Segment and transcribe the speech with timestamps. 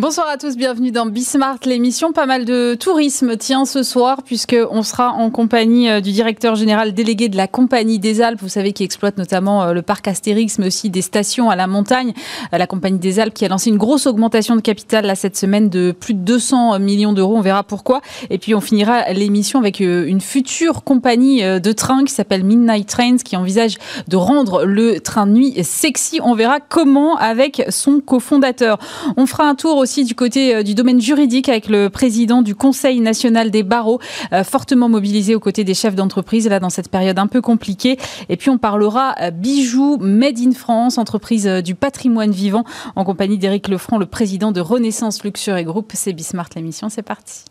[0.00, 2.12] Bonsoir à tous, bienvenue dans Bismart, l'émission.
[2.12, 6.94] Pas mal de tourisme tient ce soir, puisqu'on sera en compagnie euh, du directeur général
[6.94, 10.60] délégué de la Compagnie des Alpes, vous savez, qui exploite notamment euh, le parc Astérix,
[10.60, 12.12] mais aussi des stations à la montagne.
[12.54, 15.36] Euh, la Compagnie des Alpes qui a lancé une grosse augmentation de capital là, cette
[15.36, 18.00] semaine de plus de 200 millions d'euros, on verra pourquoi.
[18.30, 23.16] Et puis on finira l'émission avec une future compagnie de train qui s'appelle Midnight Trains,
[23.16, 26.20] qui envisage de rendre le train de nuit sexy.
[26.22, 28.78] On verra comment avec son cofondateur.
[29.16, 32.42] On fera un tour aussi aussi du côté euh, du domaine juridique avec le président
[32.42, 34.00] du Conseil national des barreaux,
[34.34, 37.96] euh, fortement mobilisé aux côtés des chefs d'entreprise, là, dans cette période un peu compliquée.
[38.28, 42.64] Et puis, on parlera euh, bijoux Made in France, entreprise du patrimoine vivant,
[42.96, 45.92] en compagnie d'Éric Lefranc, le président de Renaissance Luxury Group.
[45.94, 47.44] C'est Bismart l'émission, c'est parti.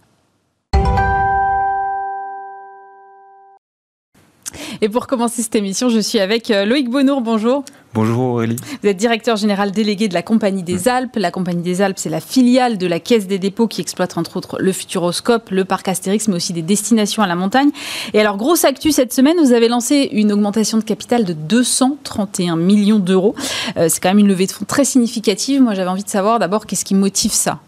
[4.81, 7.21] Et pour commencer cette émission, je suis avec euh, Loïc Bonour.
[7.21, 7.63] Bonjour.
[7.93, 8.57] Bonjour Aurélie.
[8.83, 11.15] Vous êtes directeur général délégué de la Compagnie des Alpes.
[11.15, 14.37] La Compagnie des Alpes, c'est la filiale de la Caisse des dépôts qui exploite entre
[14.37, 17.69] autres le Futuroscope, le parc Astérix, mais aussi des destinations à la montagne.
[18.13, 22.55] Et alors, grosse actu cette semaine, vous avez lancé une augmentation de capital de 231
[22.55, 23.33] millions d'euros.
[23.77, 25.61] Euh, c'est quand même une levée de fonds très significative.
[25.61, 27.59] Moi, j'avais envie de savoir d'abord qu'est-ce qui motive ça?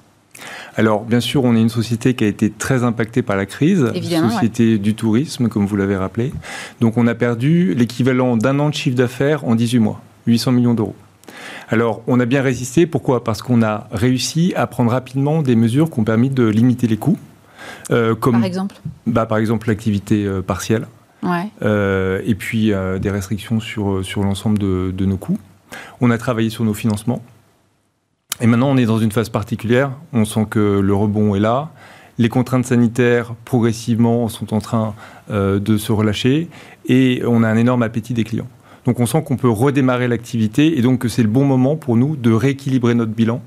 [0.76, 3.92] Alors, bien sûr, on est une société qui a été très impactée par la crise,
[3.94, 6.32] Évidemment, société du tourisme, comme vous l'avez rappelé.
[6.80, 10.74] Donc, on a perdu l'équivalent d'un an de chiffre d'affaires en 18 mois, 800 millions
[10.74, 10.96] d'euros.
[11.70, 12.86] Alors, on a bien résisté.
[12.86, 13.24] Pourquoi?
[13.24, 16.98] Parce qu'on a réussi à prendre rapidement des mesures qui ont permis de limiter les
[16.98, 17.18] coûts.
[17.92, 18.76] Euh, comme, par exemple?
[19.06, 20.88] Bah, Par exemple, l'activité euh, partielle.
[21.22, 21.50] Ouais.
[21.62, 25.38] Euh, et puis, des restrictions sur, sur l'ensemble de, de nos coûts.
[26.02, 27.22] On a travaillé sur nos financements.
[28.42, 29.92] Et maintenant, on est dans une phase particulière.
[30.14, 31.72] On sent que le rebond est là.
[32.18, 34.94] Les contraintes sanitaires, progressivement, sont en train
[35.32, 36.50] euh, de se relâcher.
[36.88, 38.48] Et on a un énorme appétit des clients.
[38.86, 41.96] Donc on sent qu'on peut redémarrer l'activité et donc que c'est le bon moment pour
[41.96, 43.42] nous de rééquilibrer notre bilan.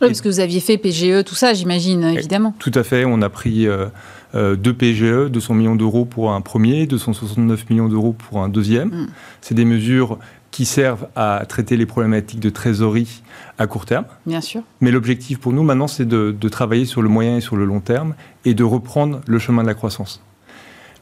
[0.00, 2.54] Oui, parce que vous aviez fait PGE, tout ça, j'imagine, évidemment.
[2.58, 3.04] Tout à fait.
[3.06, 3.86] On a pris euh,
[4.34, 8.88] euh, deux PGE, 200 millions d'euros pour un premier, 269 millions d'euros pour un deuxième.
[8.88, 9.06] Mm.
[9.40, 10.18] C'est des mesures
[10.50, 13.22] qui servent à traiter les problématiques de trésorerie
[13.58, 14.04] à court terme.
[14.26, 14.62] Bien sûr.
[14.80, 17.80] Mais l'objectif pour nous maintenant, c'est de, travailler sur le moyen et sur le long
[17.80, 18.14] terme
[18.44, 20.22] et de reprendre le chemin de la croissance.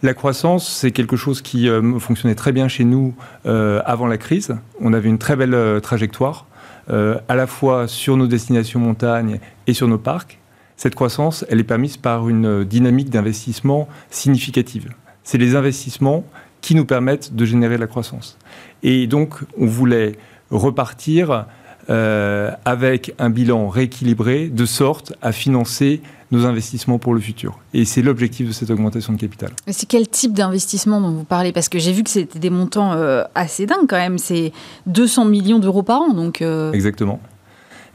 [0.02, 3.14] La croissance, c'est quelque chose qui euh, fonctionnait très bien chez nous
[3.46, 4.56] euh, avant la crise.
[4.80, 6.46] On avait une très belle euh, trajectoire,
[6.86, 10.38] à la fois sur nos destinations montagnes et sur nos parcs.
[10.76, 14.90] Cette croissance, elle est permise par une dynamique d'investissement significative.
[15.22, 16.24] C'est les investissements
[16.60, 18.36] qui nous permettent de générer de la croissance.
[18.84, 20.12] Et donc, on voulait
[20.50, 21.46] repartir
[21.90, 26.00] euh, avec un bilan rééquilibré de sorte à financer
[26.30, 27.58] nos investissements pour le futur.
[27.72, 29.50] Et c'est l'objectif de cette augmentation de capital.
[29.68, 31.52] C'est quel type d'investissement dont vous parlez?
[31.52, 34.18] Parce que j'ai vu que c'était des montants euh, assez dingues quand même.
[34.18, 34.52] C'est
[34.86, 36.12] 200 millions d'euros par an.
[36.12, 36.72] Donc euh.
[36.72, 37.20] Exactement.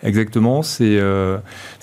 [0.01, 0.63] Exactement.
[0.63, 0.95] C'est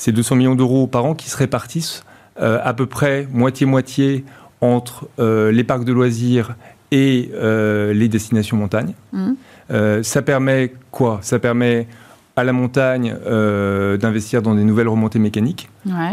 [0.06, 2.02] 200 millions d'euros par an qui se répartissent
[2.38, 4.24] à peu près moitié-moitié
[4.60, 6.54] entre les parcs de loisirs
[6.92, 8.94] et euh, les destinations montagne.
[9.12, 9.32] Mmh.
[9.70, 11.18] Euh, ça permet quoi?
[11.22, 11.86] Ça permet
[12.36, 15.68] à la montagne euh, d'investir dans des nouvelles remontées mécaniques.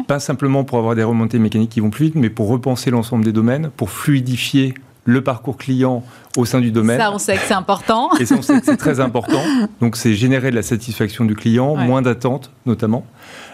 [0.07, 3.25] Pas simplement pour avoir des remontées mécaniques qui vont plus vite, mais pour repenser l'ensemble
[3.25, 4.73] des domaines, pour fluidifier
[5.05, 6.01] le parcours client
[6.37, 6.97] au sein du domaine.
[6.97, 8.09] Ça, on sait que c'est important.
[8.21, 9.41] Et ça, on sait que c'est très important.
[9.81, 13.05] Donc, c'est générer de la satisfaction du client, moins d'attentes notamment.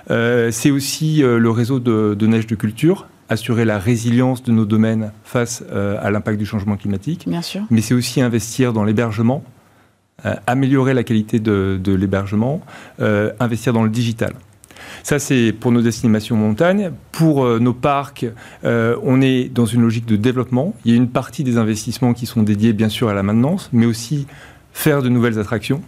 [0.07, 5.12] c'est aussi le réseau de, de, neige de culture assurer la résilience de nos domaines
[5.23, 7.25] face euh, à l'impact du changement climatique.
[7.28, 7.62] Bien sûr.
[7.69, 9.44] Mais c'est aussi investir dans l'hébergement,
[10.25, 12.62] euh, améliorer la qualité de, l'hébergement,
[13.00, 14.34] euh, investir dans le digital.
[15.03, 16.91] Ça, c'est pour nos destinations montagne.
[17.12, 18.25] Pour nos parcs,
[18.63, 20.73] on est dans une logique de développement.
[20.84, 23.69] Il y a une partie des investissements qui sont dédiés, bien sûr, à la maintenance,
[23.72, 24.25] mais aussi
[24.73, 25.81] faire de nouvelles attractions.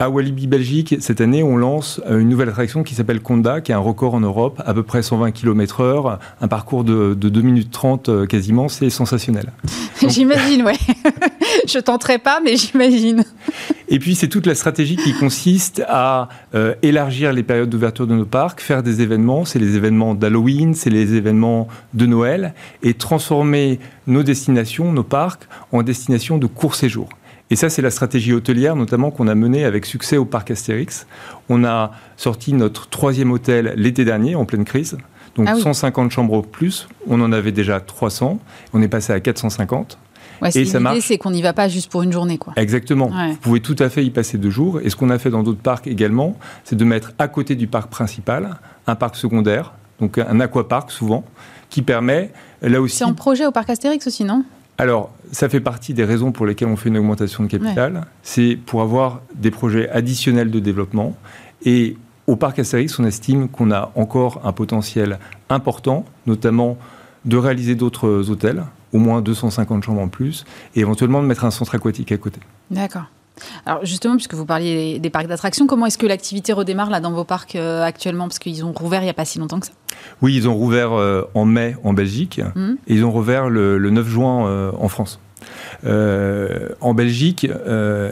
[0.00, 3.72] À Walibi Belgique, cette année, on lance euh, une nouvelle attraction qui s'appelle Conda, qui
[3.72, 7.72] est un record en Europe, à peu près 120 km/h, un parcours de, 2 minutes
[7.72, 9.52] 30 euh, quasiment, c'est sensationnel.
[10.08, 10.76] j'imagine, ouais.
[11.66, 13.24] Je tenterai pas, mais j'imagine.
[13.88, 18.14] Et puis, c'est toute la stratégie qui consiste à euh, élargir les périodes d'ouverture de
[18.14, 22.54] nos parcs, faire des événements, c'est les événements d'Halloween, c'est les événements de Noël,
[22.84, 27.08] et transformer nos destinations, nos parcs, en destinations de court séjour.
[27.50, 31.06] Et ça, c'est la stratégie hôtelière, notamment qu'on a menée avec succès au parc Astérix.
[31.48, 34.98] On a sorti notre troisième hôtel l'été dernier, en pleine crise.
[35.34, 36.88] Donc 150 ah chambres plus.
[37.06, 38.38] On en avait déjà 300.
[38.74, 39.98] On est passé à 450.
[40.42, 42.38] Ouais, et ça L'idée, c'est qu'on n'y va pas juste pour une journée.
[42.38, 42.52] Quoi.
[42.56, 43.10] Exactement.
[43.30, 44.80] Vous pouvez tout à fait y passer deux jours.
[44.82, 47.66] Et ce qu'on a fait dans d'autres parcs également, c'est de mettre à côté du
[47.66, 48.56] parc principal
[48.86, 51.24] un parc secondaire, donc un aquapark souvent,
[51.70, 52.30] qui permet
[52.62, 52.96] là aussi.
[52.96, 54.44] C'est en projet au parc Astérix aussi, non?
[54.78, 58.06] Alors, ça fait partie des raisons pour lesquelles on fait une augmentation de capital.
[58.22, 61.16] C'est pour avoir des projets additionnels de développement.
[61.64, 61.96] Et
[62.26, 66.76] au parc Astérix, on estime qu'on a encore un potentiel important, notamment
[67.24, 70.44] de réaliser d'autres hôtels, au moins 250 chambres en plus,
[70.74, 72.40] et éventuellement de mettre un centre aquatique à côté.
[72.70, 73.06] D'accord.
[73.66, 77.12] Alors justement, puisque vous parliez des parcs d'attractions, comment est-ce que l'activité redémarre là dans
[77.12, 78.24] vos parcs euh, actuellement?
[78.24, 79.72] Parce qu'ils ont rouvert il n'y a pas si longtemps que ça.
[80.22, 82.72] Oui, ils ont rouvert euh, en mai en Belgique mmh.
[82.86, 85.20] et ils ont rouvert le, 9 juin euh, en France.
[85.84, 87.46] en Belgique,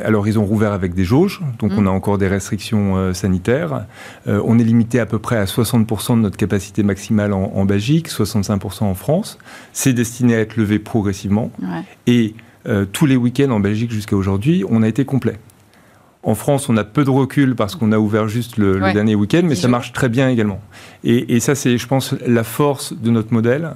[0.05, 1.79] alors ils ont rouvert avec des jauges, donc mmh.
[1.79, 3.87] on a encore des restrictions sanitaires.
[4.27, 8.85] on est limité à peu près à 60% de notre capacité maximale en, Belgique, 65%
[8.85, 9.39] en France.
[9.73, 11.51] C'est destiné à être levé progressivement.
[12.07, 12.35] Et
[12.93, 15.39] tous les week-ends en Belgique jusqu'à aujourd'hui, on a été complet.
[16.23, 19.43] En France, on a peu de recul parce qu'on a ouvert juste le, dernier week-end,
[19.45, 20.61] mais ça marche très bien également.
[21.05, 23.71] Et, ça, c'est, je pense, la force de notre modèle,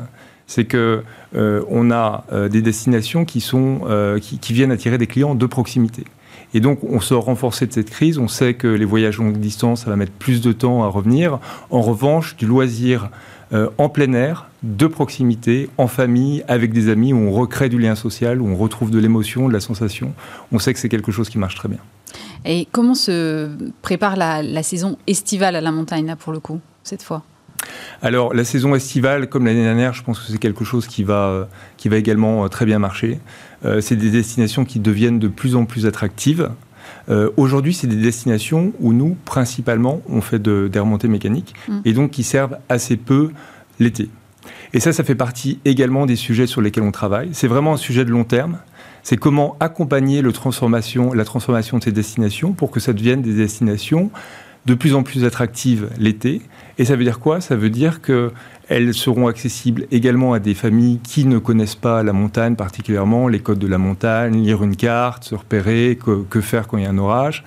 [0.49, 1.05] c'est que
[1.37, 3.83] euh, on a euh, des destinations qui sont
[4.21, 6.05] qui, viennent attirer des clients de proximité.
[6.53, 8.19] Et donc, on sort renforcé de cette crise.
[8.19, 11.39] On sait que les voyages longue distance, ça va mettre plus de temps à revenir.
[11.71, 13.11] En revanche, du loisir
[13.53, 17.79] euh, en plein air, de proximité, en famille, avec des amis, où on recrée du
[17.79, 20.13] lien social, où on retrouve de l'émotion, de la sensation.
[20.53, 21.81] On sait que c'est quelque chose qui marche très bien.
[22.45, 23.51] Et comment se
[23.83, 27.23] prépare la, saison estivale à la montagne, là, pour le coup, cette fois?
[28.03, 31.49] Alors, la saison estivale, comme l'année dernière, je pense que c'est quelque chose qui va,
[31.77, 33.21] qui va également euh, très bien marcher.
[33.65, 36.51] Euh, c'est des destinations qui deviennent de plus en plus attractives.
[37.11, 41.81] Euh, aujourd'hui, c'est des destinations où nous, principalement, on fait des remontées mécaniques mm.
[41.85, 43.31] et donc qui servent assez peu
[43.79, 44.09] l'été.
[44.73, 47.31] Et ça, ça fait partie également des sujets sur lesquels on travaille.
[47.33, 48.59] C'est vraiment un sujet de long terme.
[49.03, 53.35] C'est comment accompagner le transformation, la transformation de ces destinations pour que ça devienne des
[53.35, 54.11] destinations
[54.67, 56.43] de plus en plus attractives l'été.
[56.81, 57.43] Et ça veut dire quoi?
[57.43, 58.33] Ça veut dire que
[58.71, 63.41] elles seront accessibles également à des familles qui ne connaissent pas la montagne, particulièrement les
[63.41, 66.89] codes de la montagne, lire une carte, se repérer, que, faire quand il y a
[66.89, 67.45] un orage.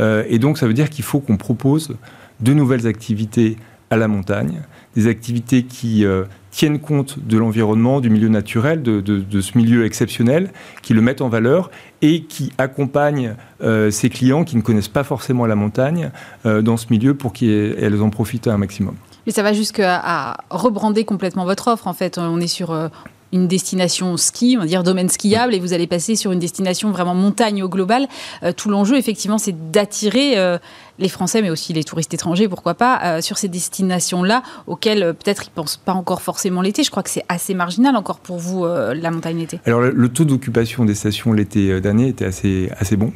[0.00, 1.96] Euh, et donc ça veut dire qu'il faut qu'on propose
[2.40, 3.56] de nouvelles activités
[3.88, 4.60] à la montagne,
[4.96, 10.50] des activités qui euh, tiennent compte de l'environnement, du milieu naturel, de, ce milieu exceptionnel,
[10.82, 11.70] qui le mettent en valeur
[12.02, 16.10] et qui accompagnent euh, ces clients qui ne connaissent pas forcément la montagne
[16.44, 18.96] dans ce milieu pour qu'elles en profitent un maximum.
[19.26, 21.86] Mais ça va jusqu'à rebrander complètement votre offre.
[21.86, 22.88] En fait, on est sur euh,
[23.34, 26.92] une destination ski, on va dire domaine skiable, et vous allez passer sur une destination
[26.92, 28.06] vraiment montagne au global.
[28.44, 30.56] Euh, tout l'enjeu, effectivement, c'est d'attirer euh,
[31.00, 35.50] les Français, mais aussi les touristes étrangers, pourquoi pas, sur ces destinations-là, auxquelles peut-être ils
[35.50, 36.84] ne pensent pas encore forcément l'été.
[36.84, 39.58] Je crois que c'est assez marginal encore pour vous, la montagne l'été.
[39.66, 43.12] Alors, le, taux d'occupation des stations l'été dernier était assez, assez bon.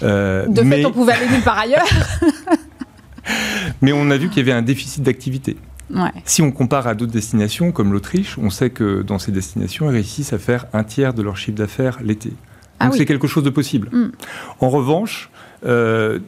[0.00, 1.88] de fait, on pouvait aller nulle part ailleurs.
[3.82, 5.56] Mais on a vu qu'il y avait un déficit d'activité.
[6.24, 9.94] Si on compare à d'autres destinations comme l'Autriche, on sait que dans ces destinations, ils
[9.94, 12.32] réussissent à faire un tiers de leur chiffre d'affaires l'été.
[12.78, 13.88] Ah Donc c'est quelque chose de possible.
[13.92, 14.10] Mm.
[14.60, 15.30] En revanche,
[15.64, 16.18] euh,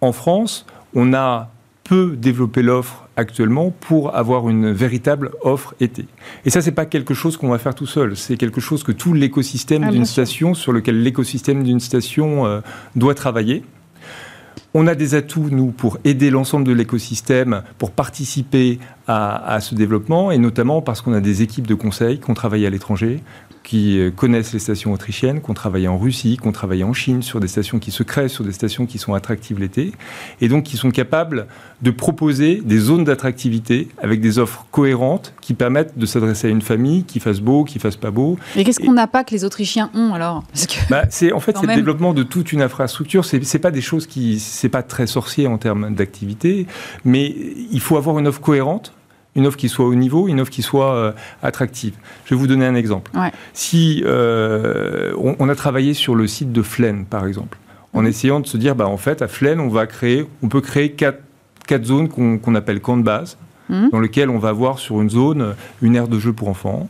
[0.00, 1.50] en France, on a
[1.84, 6.06] peu développé l'offre actuellement pour avoir une véritable offre été.
[6.44, 8.16] Et ça, c'est pas quelque chose qu'on va faire tout seul.
[8.16, 12.60] C'est quelque chose que tout l'écosystème ah, d'une station, sur lequel l'écosystème d'une station euh,
[12.94, 13.64] doit travailler.
[14.74, 20.30] On a des atouts, nous, pour aider l'ensemble de l'écosystème, pour participer à, ce développement,
[20.30, 23.20] et notamment parce qu'on a des équipes de conseil qui ont travaillé à l'étranger,
[23.70, 26.92] qui euh, connaissent les stations autrichiennes, qui ont travaillé en Russie, qui ont travaillé en
[26.92, 29.92] Chine, sur des stations qui se créent, sur des stations qui sont attractives l'été,
[30.40, 31.46] et donc qui sont capables
[31.80, 36.62] de proposer des zones d'attractivité avec des offres cohérentes qui permettent de s'adresser à une
[36.62, 38.40] famille qui fasse beau, qui fasse pas beau.
[38.56, 40.42] Mais qu'est-ce qu'on n'a pas que les Autrichiens ont alors?
[40.88, 43.24] Bah, C'est en fait c'est le développement de toute une infrastructure.
[43.24, 46.66] C'est, c'est pas des choses qui c'est pas très sorcier en termes d'activité,
[47.04, 47.32] mais
[47.70, 48.94] il faut avoir une offre cohérente
[49.36, 51.94] une offre qui soit au niveau, une offre qui soit euh, attractive.
[52.24, 53.12] Je vais vous donner un exemple.
[53.52, 57.58] Si euh, on, a travaillé sur le site de Flaine, par exemple,
[57.92, 58.08] en mhm.
[58.08, 60.92] essayant de se dire, bah, en fait, à Flaine, on va créer, on peut créer
[60.92, 61.20] quatre,
[61.66, 63.36] quatre zones qu'on appelle camps de base,
[63.68, 63.90] mhm.
[63.90, 66.88] dans lesquelles on va avoir sur une zone une aire de jeu pour enfants,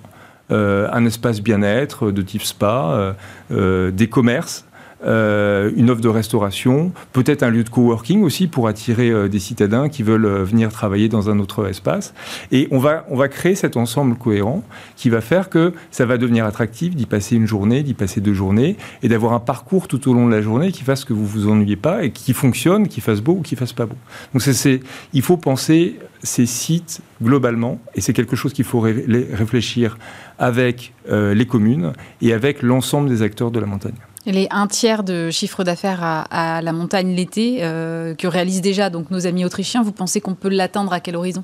[0.51, 3.15] euh, un espace bien-être de type spa,
[3.51, 4.65] des commerces
[5.03, 9.39] euh, une offre de restauration, peut-être un lieu de coworking aussi pour attirer euh, des
[9.39, 12.13] citadins qui veulent euh, venir travailler dans un autre espace.
[12.53, 14.63] Et on va, on va créer cet ensemble cohérent
[14.97, 18.35] qui va faire que ça va devenir attractif d'y passer une journée, d'y passer deux
[18.35, 21.27] journées et d'avoir un parcours tout au long de la journée qui fasse que vous
[21.27, 23.97] vous ennuyez pas et qui fonctionne, qui fasse beau ou qui fasse pas beau.
[24.35, 24.81] Donc c'est,
[25.15, 29.97] il faut penser ces sites globalement et c'est quelque chose qu'il faut réfléchir
[30.39, 33.95] avec les communes et avec l'ensemble des acteurs de la montagne.
[34.27, 39.11] Les un tiers de chiffre d'affaires à, la montagne l'été euh, que réalisent déjà donc
[39.11, 41.43] nos amis autrichiens, vous pensez qu'on peut l'atteindre à quel horizon?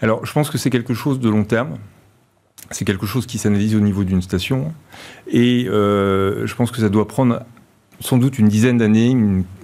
[0.00, 1.76] Alors, je pense que c'est quelque chose de long terme.
[2.70, 4.72] C'est quelque chose qui s'analyse au niveau d'une station.
[5.26, 7.42] Et euh, je pense que ça doit prendre
[8.00, 9.16] sans doute une dizaine d'années,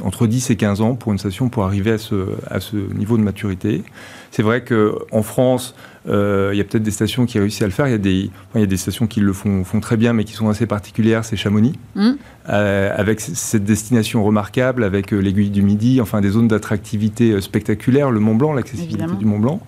[0.03, 3.17] entre 10 et 15 ans pour une station pour arriver à ce, à ce niveau
[3.17, 3.83] de maturité.
[4.31, 5.75] C'est vrai qu'en France,
[6.09, 7.89] euh, il y a peut-être des stations qui réussissent à le faire.
[7.89, 10.13] Il y a des, il y a des stations qui le font, font, très bien,
[10.13, 11.25] mais qui sont assez particulières.
[11.25, 12.11] C'est Chamonix, mmh.
[12.49, 18.11] euh, avec cette destination remarquable, avec euh, l'aiguille du Midi, enfin des zones d'attractivité spectaculaires,
[18.11, 19.61] le Mont Blanc, l'accessibilité du Mont Blanc.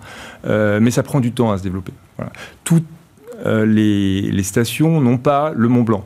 [0.45, 1.93] mais ça prend du temps à se développer.
[2.17, 2.31] Voilà.
[2.63, 2.85] Toutes
[3.45, 6.05] les, les stations n'ont pas le Mont Blanc.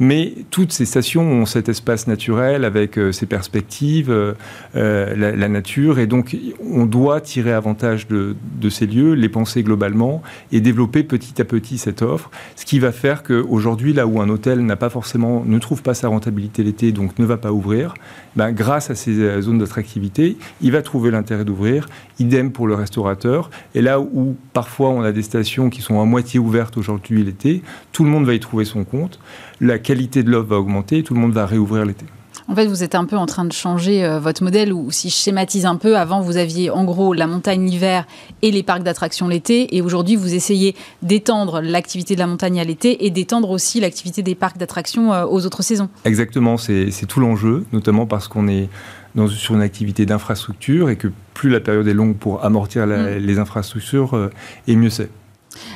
[0.00, 4.34] Mais toutes ces stations ont cet espace naturel avec euh, ces perspectives, euh,
[4.74, 6.36] euh, la, nature, et donc
[6.68, 8.34] on doit tirer avantage de,
[8.70, 10.20] ces lieux, les penser globalement
[10.50, 14.28] et développer petit à petit cette offre, ce qui va faire qu'aujourd'hui, là où un
[14.28, 17.94] hôtel n'a pas forcément, ne trouve pas sa rentabilité l'été, donc ne va pas ouvrir,
[18.34, 21.86] ben, grâce à ces zones d'attractivité, il va trouver l'intérêt d'ouvrir.
[22.18, 23.50] Idem pour le restaurateur.
[23.74, 27.62] Et là où parfois on a des stations qui sont à moitié ouvertes aujourd'hui l'été,
[27.92, 29.20] tout le monde va y trouver son compte
[29.64, 32.06] la qualité de l'offre va augmenter et tout le monde va réouvrir l'été.
[32.46, 35.08] En fait, vous êtes un peu en train de changer euh, votre modèle, ou si
[35.08, 38.06] je schématise un peu, avant vous aviez en gros la montagne l'hiver
[38.42, 42.64] et les parcs d'attractions l'été, et aujourd'hui vous essayez d'étendre l'activité de la montagne à
[42.64, 45.88] l'été et d'étendre aussi l'activité des parcs d'attractions euh, aux autres saisons.
[46.04, 48.68] Exactement, c'est tout l'enjeu, notamment parce qu'on est
[49.14, 53.16] dans, sur une activité d'infrastructure et que plus la période est longue pour amortir mm.
[53.20, 54.30] les infrastructures, euh,
[54.68, 55.08] et mieux c'est.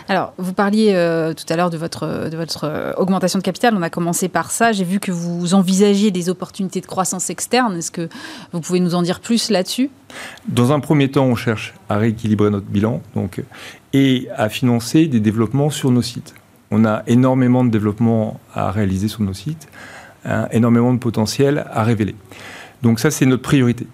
[0.09, 3.75] Alors, vous parliez euh, tout à l'heure de votre, de votre euh, augmentation de capital.
[3.77, 4.73] On a commencé par ça.
[4.73, 7.77] J'ai vu que vous envisagiez des opportunités de croissance externe.
[7.77, 8.09] Est-ce que
[8.53, 9.91] vous pouvez nous en dire plus là-dessus?
[10.49, 13.43] Dans un premier temps, on cherche à rééquilibrer notre bilan donc,
[13.93, 16.35] et à financer des développements sur nos sites.
[16.71, 19.69] On a énormément de développements à réaliser sur nos sites,
[20.25, 22.15] hein, énormément de potentiel à révéler.
[22.83, 23.87] Donc ça, c'est notre priorité.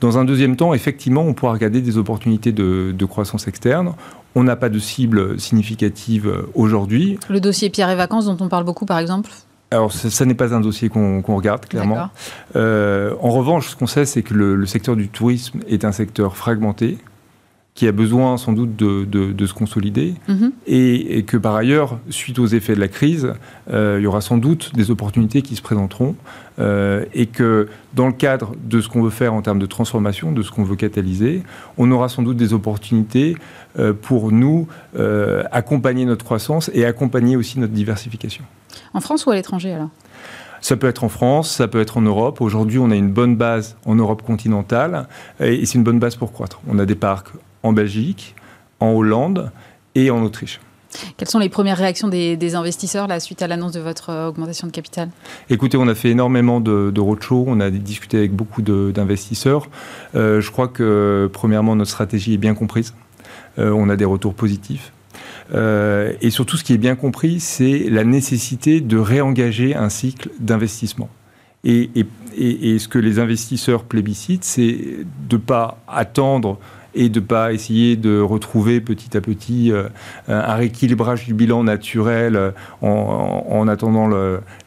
[0.00, 3.94] Dans un deuxième temps, effectivement, on pourra regarder des opportunités de croissance externe.
[4.36, 7.18] On n'a pas de cible significative euh, aujourd'hui.
[7.30, 9.30] Le dossier Pierre et Vacances dont on parle beaucoup, par exemple
[9.72, 12.08] alors, ça, n'est pas un dossier qu'on regarde, clairement.
[12.54, 16.36] Euh, en revanche, ce qu'on sait, c'est que le, secteur du tourisme est un secteur
[16.36, 16.98] fragmenté,
[17.76, 20.50] qui a besoin sans doute de, se consolider, mhm.
[20.66, 23.34] et, que par ailleurs, suite aux effets de la crise,
[23.70, 26.16] euh, il y aura sans doute des opportunités qui se présenteront,
[26.58, 30.32] euh, et que dans le cadre de ce qu'on veut faire en termes de transformation,
[30.32, 31.42] de ce qu'on veut catalyser,
[31.76, 33.36] on aura sans doute des opportunités
[33.78, 34.66] euh, pour nous
[35.52, 38.44] accompagner notre croissance et accompagner aussi notre diversification.
[38.94, 39.90] En France ou à l'étranger alors?
[40.62, 42.40] Ça peut être en France, ça peut être en Europe.
[42.40, 45.06] Aujourd'hui, on a une bonne base en Europe continentale
[45.38, 46.60] et c'est une bonne base pour croître.
[46.66, 47.28] On a des parcs
[47.66, 48.34] en Belgique,
[48.80, 49.50] en Hollande
[49.94, 50.60] et en Autriche.
[51.16, 54.66] Quelles sont les premières réactions des, investisseurs là, suite à l'annonce de votre euh, augmentation
[54.66, 55.10] de capital?
[55.50, 59.68] Écoutez, on a fait énormément de, de roadshows, on a discuté avec beaucoup d'investisseurs.
[60.14, 62.94] Euh, je crois que, premièrement, notre stratégie est bien comprise.
[63.58, 64.92] Euh, on a des retours positifs.
[65.52, 71.08] et surtout, ce qui est bien compris, c'est la nécessité de réengager un cycle d'investissement.
[71.64, 71.90] Et,
[72.36, 74.78] et, ce que les investisseurs plébiscitent, c'est
[75.28, 76.58] de ne pas attendre
[76.96, 79.88] et de ne pas essayer de retrouver petit à petit euh,
[80.26, 82.50] un rééquilibrage du bilan naturel euh,
[82.82, 84.08] en, attendant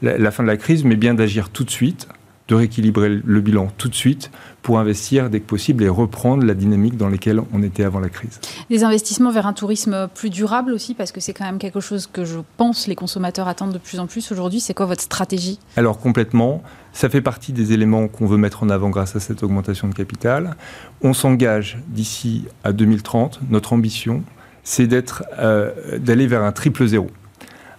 [0.02, 2.08] la, fin de la crise, mais bien d'agir tout de suite,
[2.48, 4.32] de rééquilibrer le bilan tout de suite
[4.62, 8.10] pour investir dès que possible et reprendre la dynamique dans laquelle on était avant la
[8.10, 8.40] crise.
[8.70, 12.08] Des investissements vers un tourisme plus durable aussi, parce que c'est quand même quelque chose
[12.08, 14.60] que je pense les consommateurs attendent de plus en plus aujourd'hui.
[14.60, 15.60] C'est quoi votre stratégie?
[15.78, 16.62] Alors complètement.
[16.94, 19.94] Ça fait partie des éléments qu'on veut mettre en avant grâce à cette augmentation de
[19.94, 20.56] capital.
[21.02, 23.40] On s'engage d'ici à 2030.
[23.50, 24.24] Notre ambition,
[24.64, 27.10] c'est d'être, euh, d'aller vers un triple zéro.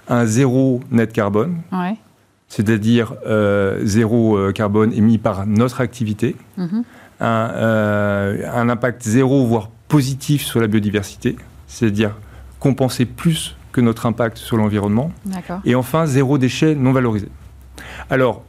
[0.08, 1.58] Un zéro net carbone,
[2.48, 6.36] c'est-à-dire euh, zéro euh, carbone émis par notre activité.
[6.56, 6.84] Mhm.
[7.20, 11.36] Un, impact zéro, voire positif sur la biodiversité,
[11.66, 12.16] c'est-à-dire
[12.58, 15.12] compenser plus que notre impact sur l'environnement.
[15.64, 17.28] Et enfin, zéro déchet non valorisé.
[18.08, 18.42] Alors,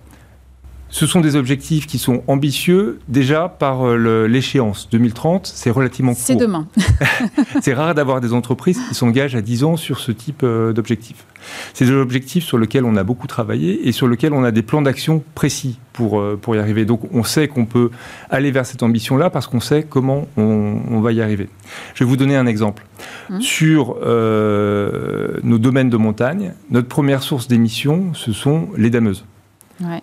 [0.91, 5.47] ce sont des objectifs qui sont ambitieux déjà par euh, l'échéance 2030.
[5.47, 6.21] C'est relativement court.
[6.21, 6.67] C'est demain.
[7.61, 11.25] c'est rare d'avoir des entreprises qui s'engagent à 10 ans sur ce type euh, d'objectifs.
[11.73, 14.61] C'est des objectifs sur lesquels on a beaucoup travaillé et sur lesquels on a des
[14.61, 16.83] plans d'action précis pour, euh, pour y arriver.
[16.83, 17.89] Donc on sait qu'on peut
[18.29, 21.47] aller vers cette ambition-là parce qu'on sait comment on, va y arriver.
[21.95, 22.85] Je vais vous donner un exemple.
[23.29, 23.41] Mmh.
[23.41, 29.25] Sur nos domaines de montagne, notre première source d'émissions, ce sont les dameuses.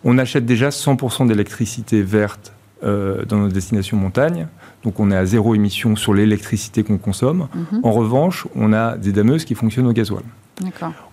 [0.05, 2.53] On achète déjà 100% d'électricité verte
[2.85, 4.47] euh, dans nos destinations montagne.
[4.85, 7.49] Donc on est à zéro émission sur l'électricité qu'on consomme.
[7.55, 7.81] Mhm.
[7.83, 10.23] En revanche, on a des dameuses qui fonctionnent au gasoil.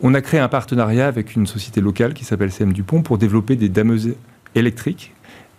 [0.02, 3.56] On a créé un partenariat avec une société locale qui s'appelle CM Dupont pour développer
[3.56, 4.16] des dameuses
[4.56, 5.14] électriques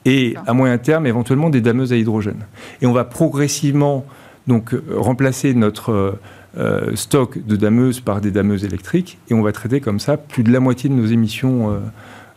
[0.05, 2.47] et à moyen terme éventuellement des dameuses à hydrogène.
[2.81, 4.05] Et on va progressivement
[4.47, 6.19] donc remplacer notre
[6.59, 10.43] euh, stock de dameuses par des dameuses électriques et on va traiter comme ça plus
[10.43, 11.79] de la moitié de nos émissions euh,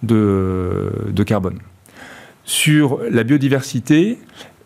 [0.04, 1.60] de, de carbone.
[2.46, 4.18] Sur la biodiversité,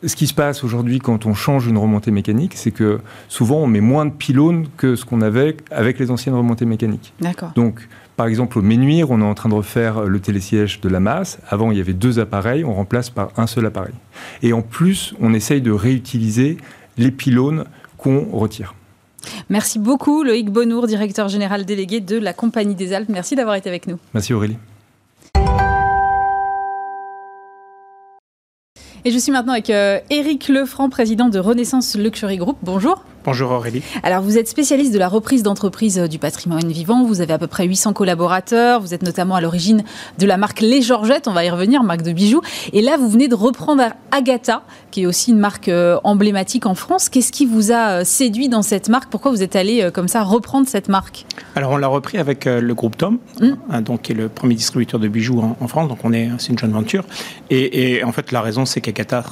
[0.06, 3.00] ce qui se passe aujourd'hui quand on change une remontée mécanique, c'est que
[3.30, 7.14] souvent on met moins de pylônes que ce qu'on avait avec les anciennes remontées mécaniques.
[7.20, 7.52] D'accord.
[7.56, 11.00] Donc, par exemple, au Ménuire, on est en train de refaire le télésiège de la
[11.00, 11.40] masse.
[11.50, 13.94] Avant, il y avait deux appareils, on remplace par un seul appareil.
[14.44, 16.58] Et en plus, on essaye de réutiliser
[16.98, 17.66] les pylônes
[17.98, 18.76] qu'on retire.
[19.50, 23.10] Merci beaucoup, Loïc Bonour, directeur général délégué de la Compagnie des Alpes.
[23.10, 23.98] Merci d'avoir été avec nous.
[24.14, 24.58] Merci Aurélie.
[29.06, 30.00] Et je suis maintenant avec euh,
[30.48, 32.58] Lefranc, président de Renaissance Luxury Group.
[32.64, 33.04] Bonjour.
[33.26, 33.82] Bonjour Aurélie.
[34.04, 37.38] Alors vous êtes spécialiste de la reprise d'entreprise euh, du patrimoine vivant, vous avez à
[37.38, 39.86] peu près 800 collaborateurs, vous êtes notamment à l'origine
[40.18, 42.42] de la marque Les Georgettes, on va y revenir, marque de bijoux.
[42.74, 46.76] Et là vous venez de reprendre Agatha, qui est aussi une marque euh, emblématique en
[46.76, 47.08] France.
[47.08, 49.10] Qu'est-ce qui vous a euh, séduit dans cette marque?
[49.10, 51.26] Pourquoi vous êtes allé comme ça reprendre cette marque?
[51.56, 53.48] Alors on l'a repris avec le groupe Tom, mmh.
[53.70, 56.50] hein, donc, qui est le premier distributeur de bijoux en, France, donc on est, c'est
[56.50, 57.06] une joint venture.
[57.50, 59.24] Et, et en fait la raison c'est qu'Agatha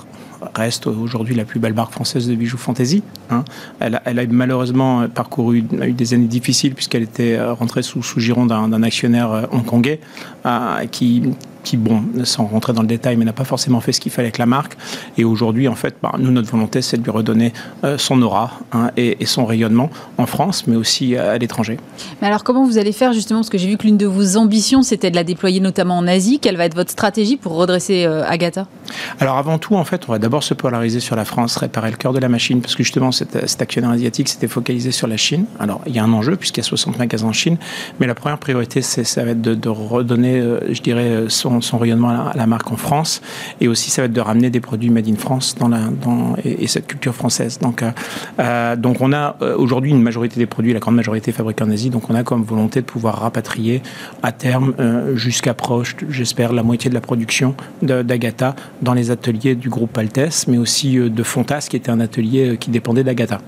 [0.56, 3.04] reste aujourd'hui la plus belle marque française de bijoux fantasy.
[3.30, 3.44] Hein.
[3.80, 8.20] Elle, a, malheureusement parcouru a eu des années difficiles puisqu'elle était euh, rentrée sous, sous
[8.20, 10.00] giron d'un actionnaire euh, hongkongais
[10.92, 11.24] qui,
[11.64, 14.28] qui, bon, sans rentrer dans le détail, mais n'a pas forcément fait ce qu'il fallait
[14.28, 14.78] avec la marque.
[15.18, 18.52] Et aujourd'hui, en fait, bah, nous, notre volonté, c'est de lui redonner euh, son aura
[18.72, 21.78] hein, et, et, son rayonnement en France, mais aussi à, l'étranger.
[22.22, 23.40] Mais alors, comment vous allez faire justement?
[23.40, 26.08] Parce que j'ai vu que l'une de vos ambitions, c'était de la déployer notamment en
[26.08, 26.40] Asie.
[26.40, 28.68] Quelle va être votre stratégie pour redresser euh, Agatha?
[29.20, 31.98] Alors, avant tout, en fait, on va d'abord se polariser sur la France, réparer le
[31.98, 35.18] cœur de la machine, parce que justement, cet, cet actionnaire asiatique s'était focalisé sur la
[35.18, 35.46] Chine.
[35.60, 37.58] Alors, il y a un enjeu, puisqu'il y a 60 magasins en Chine,
[38.00, 41.78] mais la première priorité, ça va être de, de redonner, euh, je dirais, son son,
[41.78, 43.22] rayonnement à la, marque en France.
[43.60, 45.80] Et aussi, ça va être de ramener des produits made in France dans la,
[46.44, 47.60] et, cette culture française.
[47.60, 47.92] Donc, euh,
[48.40, 51.72] euh, donc on a euh, aujourd'hui une majorité des produits, la grande majorité fabriqués en
[51.72, 51.90] Asie.
[51.90, 53.82] Donc, on a comme volonté de pouvoir rapatrier
[54.24, 54.74] à terme,
[55.16, 60.46] jusqu'à proche, j'espère, la moitié de la production d'Agatha dans les ateliers du groupe Altes,
[60.48, 63.40] mais aussi de Fontas, qui était un atelier qui dépendait d'Agatha.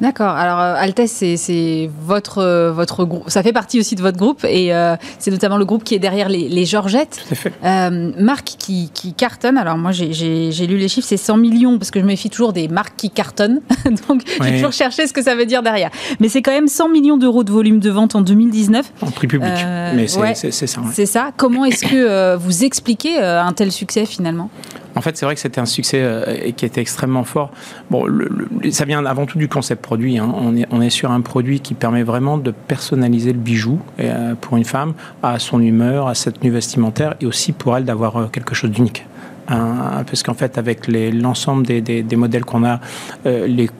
[0.00, 0.30] D'accord.
[0.30, 3.24] Alors euh, Altesse, c'est votre euh, votre groupe.
[3.28, 5.98] Ça fait partie aussi de votre groupe et euh, c'est notamment le groupe qui est
[5.98, 7.22] derrière les, les Georgettes.
[7.26, 7.52] Tout à fait.
[7.64, 9.56] Euh, marque qui, qui, cartonne.
[9.56, 12.52] Alors moi j'ai lu les chiffres, c'est 100 millions parce que je me méfie toujours
[12.52, 13.60] des marques qui cartonnent.
[14.08, 15.90] Donc j'ai toujours cherché ce que ça veut dire derrière.
[16.20, 18.92] Mais c'est quand même 100 millions d'euros de volume de vente en 2019.
[19.02, 19.50] En prix public.
[19.94, 20.48] Mais c'est ouais, ça.
[20.48, 20.88] Ouais.
[20.92, 21.30] C'est ça.
[21.36, 24.50] Comment est-ce que vous expliquez un tel succès finalement?
[24.96, 27.50] En fait, c'est vrai que c'était un succès euh, qui était extrêmement fort.
[27.90, 28.28] Bon, le,
[28.62, 30.18] le, ça vient avant tout du concept produit.
[30.18, 30.32] Hein.
[30.36, 34.34] On, est, on est sur un produit qui permet vraiment de personnaliser le bijou euh,
[34.40, 38.16] pour une femme à son humeur, à sa tenue vestimentaire et aussi pour elle d'avoir
[38.16, 39.06] euh, quelque chose d'unique.
[39.48, 42.80] Hein, parce qu'en fait, avec l'ensemble des, des, des, modèles qu'on a,
[43.26, 43.70] euh, les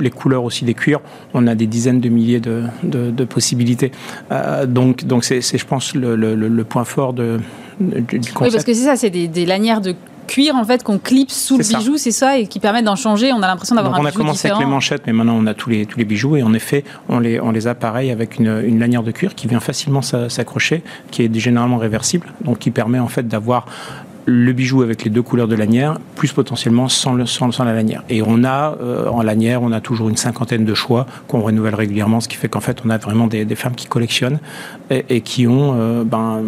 [0.00, 1.00] les couleurs aussi des cuirs,
[1.34, 3.92] on a des dizaines de milliers de, de, de possibilités.
[4.30, 7.38] Euh, donc, donc c'est, je pense, le, le, le, point fort de,
[7.78, 8.40] du concept.
[8.40, 9.94] Oui, parce que c'est ça, c'est des, des lanières de
[10.26, 13.32] cuir en fait qu'on clipse sous le bijou, c'est ça, et qui permettent d'en changer.
[13.32, 14.56] On a l'impression d'avoir un on bijou a commencé différent.
[14.56, 16.84] avec les manchettes, mais maintenant on a tous les tous les bijoux et en effet
[17.08, 20.02] on les on les a pareil avec une, une lanière de cuir qui vient facilement
[20.02, 23.66] s'accrocher, qui est généralement réversible, donc qui permet en fait d'avoir
[24.26, 27.74] le bijou avec les deux couleurs de lanière, plus potentiellement sans, le, sans, sans la
[27.74, 28.04] lanière.
[28.08, 31.74] Et on a, euh, en lanière, on a toujours une cinquantaine de choix qu'on renouvelle
[31.74, 34.38] régulièrement, ce qui fait qu'en fait, on a vraiment des, des femmes qui collectionnent
[34.90, 36.42] et, et qui ont, euh, ben,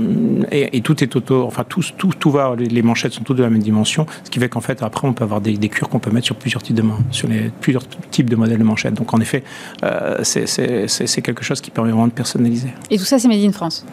[0.52, 3.38] et, et, tout est auto, enfin, tout, tout, tout va, les, les, manchettes sont toutes
[3.38, 5.68] de la même dimension, ce qui fait qu'en fait, après, on peut avoir des, des
[5.68, 8.58] cuirs qu'on peut mettre sur plusieurs types de mains, sur les plusieurs types de modèles
[8.58, 8.94] de manchettes.
[8.94, 9.42] Donc, en effet,
[9.82, 12.68] euh, c'est quelque chose qui permet vraiment de personnaliser.
[12.90, 13.84] Et tout ça, c'est made in France?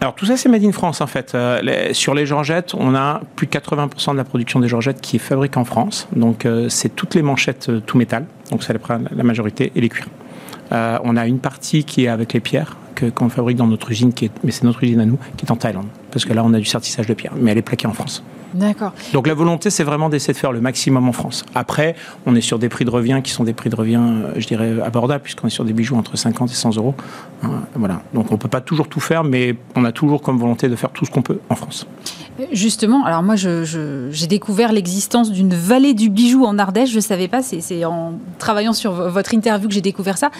[0.00, 1.34] Alors, tout ça, c'est made in France, en fait.
[1.34, 5.00] Euh, les, sur les Georgettes, on a plus de 80% de la production des Georgettes
[5.00, 6.08] qui est fabriquée en France.
[6.14, 9.88] Donc euh, c'est toutes les manchettes euh, tout métal, donc c'est la majorité, et les
[9.88, 10.08] cuirs.
[10.72, 12.76] Euh, on a une partie qui est avec les pierres
[13.14, 14.10] qu'on fabrique dans notre usine,
[14.42, 15.88] mais c'est notre usine à nous, qui est en Thaïlande.
[16.10, 18.24] Parce que là, on a du sertissage de pierre, mais elle est plaquée en France.
[18.54, 18.92] D'accord.
[19.12, 21.44] Donc la volonté, c'est vraiment d'essayer de faire le maximum en France.
[21.54, 21.94] Après,
[22.26, 24.02] on est sur des prix de revient qui sont des prix de revient,
[24.36, 26.94] je dirais, abordables, puisqu'on est sur des bijoux entre 50 et 100 euros.
[27.74, 28.02] Voilà.
[28.14, 30.76] Donc on ne peut pas toujours tout faire, mais on a toujours comme volonté de
[30.76, 31.86] faire tout ce qu'on peut en France.
[32.52, 36.90] Justement, alors moi, j'ai découvert l'existence d'une vallée du bijou en Ardèche.
[36.90, 40.30] Je ne savais pas, c'est en travaillant sur votre interview que j'ai découvert ça.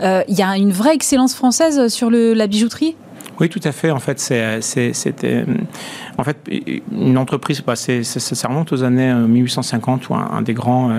[0.00, 2.96] Il euh, y a une vraie excellence française sur le, la bijouterie?
[3.40, 3.90] Oui, tout à fait.
[3.90, 5.44] En fait, c'était
[6.18, 6.38] en fait
[6.92, 7.62] une entreprise.
[7.62, 10.90] Bah, c est, c est, ça remonte aux années 1850 où un, un des grands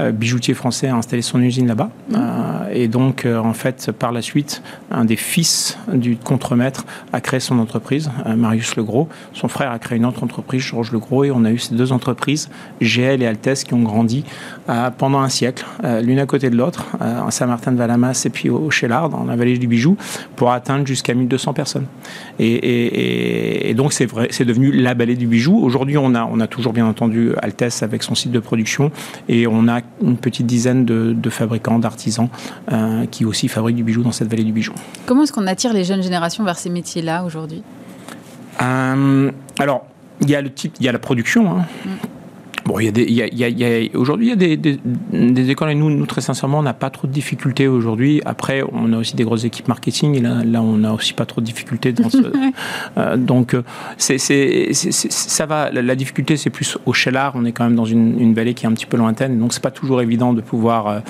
[0.00, 1.90] euh, bijoutiers français a installé son usine là-bas.
[2.10, 2.14] Mmh.
[2.16, 7.20] Euh, et donc, euh, en fait, par la suite, un des fils du contremaître a
[7.20, 9.08] créé son entreprise, euh, Marius Legros.
[9.32, 11.92] Son frère a créé une autre entreprise, Georges Legros, et on a eu ces deux
[11.92, 14.24] entreprises, GL et Altesse, qui ont grandi
[14.68, 15.64] euh, pendant un siècle,
[16.02, 19.58] l'une à côté de l'autre, à Saint-Martin-de-Valamas et puis au, au Chélard, dans la vallée
[19.58, 19.96] du Bijou,
[20.36, 21.73] pour atteindre jusqu'à 1200 personnes
[22.38, 25.56] Et, donc c'est vrai, c'est devenu la balai du bijou.
[25.56, 28.90] Aujourd'hui, on a, on a toujours bien entendu Altesse avec son site de production
[29.28, 32.28] et on a une petite dizaine de, fabricants, d'artisans
[32.72, 34.72] euh, qui aussi fabriquent du bijou dans cette vallée du bijou.
[35.06, 37.62] Comment est-ce qu'on attire les jeunes générations vers ces métiers-là aujourd'hui?
[38.62, 39.86] Euh, Alors,
[40.20, 41.50] il y a le type, il y a la production.
[41.50, 41.66] Hein.
[41.84, 41.88] Mm.
[42.66, 44.36] Bon, il y a des, il y a, il y a, aujourd'hui, il y a
[44.36, 44.78] des, des,
[45.12, 48.22] des, écoles et nous, nous, très sincèrement, on n'a pas trop de difficultés aujourd'hui.
[48.24, 51.26] Après, on a aussi des grosses équipes marketing et là, là on n'a aussi pas
[51.26, 52.18] trop de difficultés dans ce.
[52.96, 53.54] euh, donc,
[53.98, 55.70] c'est, c'est, ça va.
[55.70, 57.32] La, difficulté, c'est plus au Chellard.
[57.36, 59.52] On est quand même dans une, une, vallée qui est un petit peu lointaine, donc
[59.52, 61.00] c'est pas toujours évident de pouvoir, euh,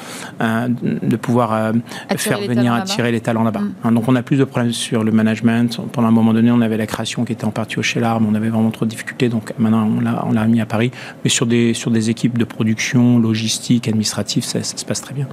[0.40, 1.72] euh de pouvoir euh,
[2.16, 3.60] faire venir attirer les talents là-bas.
[3.60, 3.74] Mm.
[3.84, 5.80] Hein, donc, on a plus de problèmes sur le management.
[5.92, 8.26] Pendant un moment donné, on avait la création qui était en partie au Chellard, mais
[8.28, 9.28] on avait vraiment trop de difficultés.
[9.28, 10.90] Donc, maintenant, on l'a, on l'a mis à Paris.
[11.22, 11.43] Mais sur
[11.74, 15.28] sur des équipes de production, logistique, administrative, ça se passe très bien.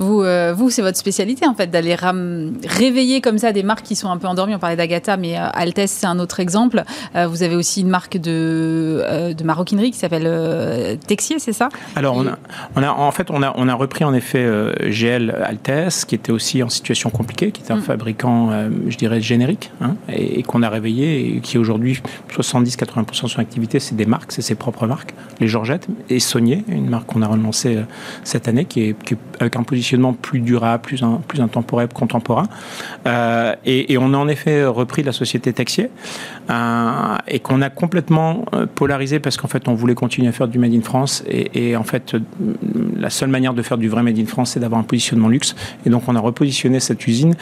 [0.00, 3.96] Vous, euh, vous c'est votre spécialité en fait d'aller réveiller comme ça des marques qui
[3.96, 4.54] sont un peu endormies.
[4.54, 6.84] On parlait d'Agatha, mais euh, Altesse c'est un autre exemple.
[7.14, 11.68] Euh, vous avez aussi une marque de, de maroquinerie qui s'appelle Texier, c'est ça?
[11.96, 12.38] Alors on a,
[12.76, 14.48] on a, en fait on a, on a repris en effet
[14.88, 17.82] GL Altesse qui était aussi en situation compliquée, qui était un mm.
[17.82, 18.50] fabricant,
[18.88, 23.80] je dirais générique, hein, et, qu'on a réveillé et qui aujourd'hui 70-80% de son activité
[23.80, 27.26] c'est des marques, c'est ses propres marques, les Georgettes et Saunier, une marque qu'on a
[27.26, 27.78] relancée
[28.24, 32.46] cette année qui est, qui est avec un positionnement plus durable, plus, intemporel, contemporain.
[33.06, 35.90] Euh, et, on a en effet repris la société Texier
[36.50, 40.48] euh, et qu'on a complètement euh, polarisé parce qu'en fait on voulait continuer à faire
[40.48, 42.16] du Made in France et, en fait
[42.96, 45.54] la seule manière de faire du vrai Made in France c'est d'avoir un positionnement luxe
[45.84, 47.34] et donc on a repositionné cette usine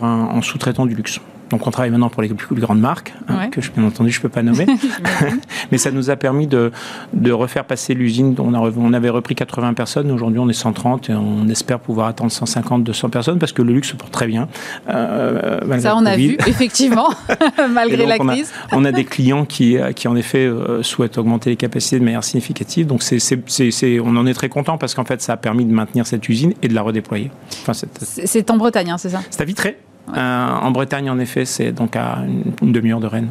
[0.00, 1.20] en sous-traitant du luxe.
[1.50, 4.22] Donc on travaille maintenant pour les plus, grandes marques, hein, que bien entendu je ne
[4.22, 4.66] peux pas nommer.
[5.72, 6.72] Mais ça nous a permis de,
[7.12, 8.34] de refaire passer l'usine.
[8.38, 12.32] On, on avait repris 80 personnes, aujourd'hui on est 130 et on espère pouvoir attendre
[12.32, 14.48] 150, 200 personnes parce que le luxe se porte très bien.
[14.88, 17.10] Euh, ça on a vu, effectivement,
[17.70, 18.52] malgré la crise.
[18.72, 22.04] On a, des clients qui, euh, qui en effet euh, souhaitent augmenter les capacités de
[22.04, 22.86] manière significative.
[22.86, 26.06] Donc c'est, on en est très content parce qu'en fait ça a permis de maintenir
[26.06, 27.30] cette usine et de la redéployer.
[27.62, 29.20] Enfin, c'est en Bretagne, hein, c'est ça?
[29.30, 29.78] C'est à Vitré.
[30.12, 32.18] Euh, en Bretagne, en effet, c'est donc à
[32.62, 33.28] une, demi-heure de Rennes.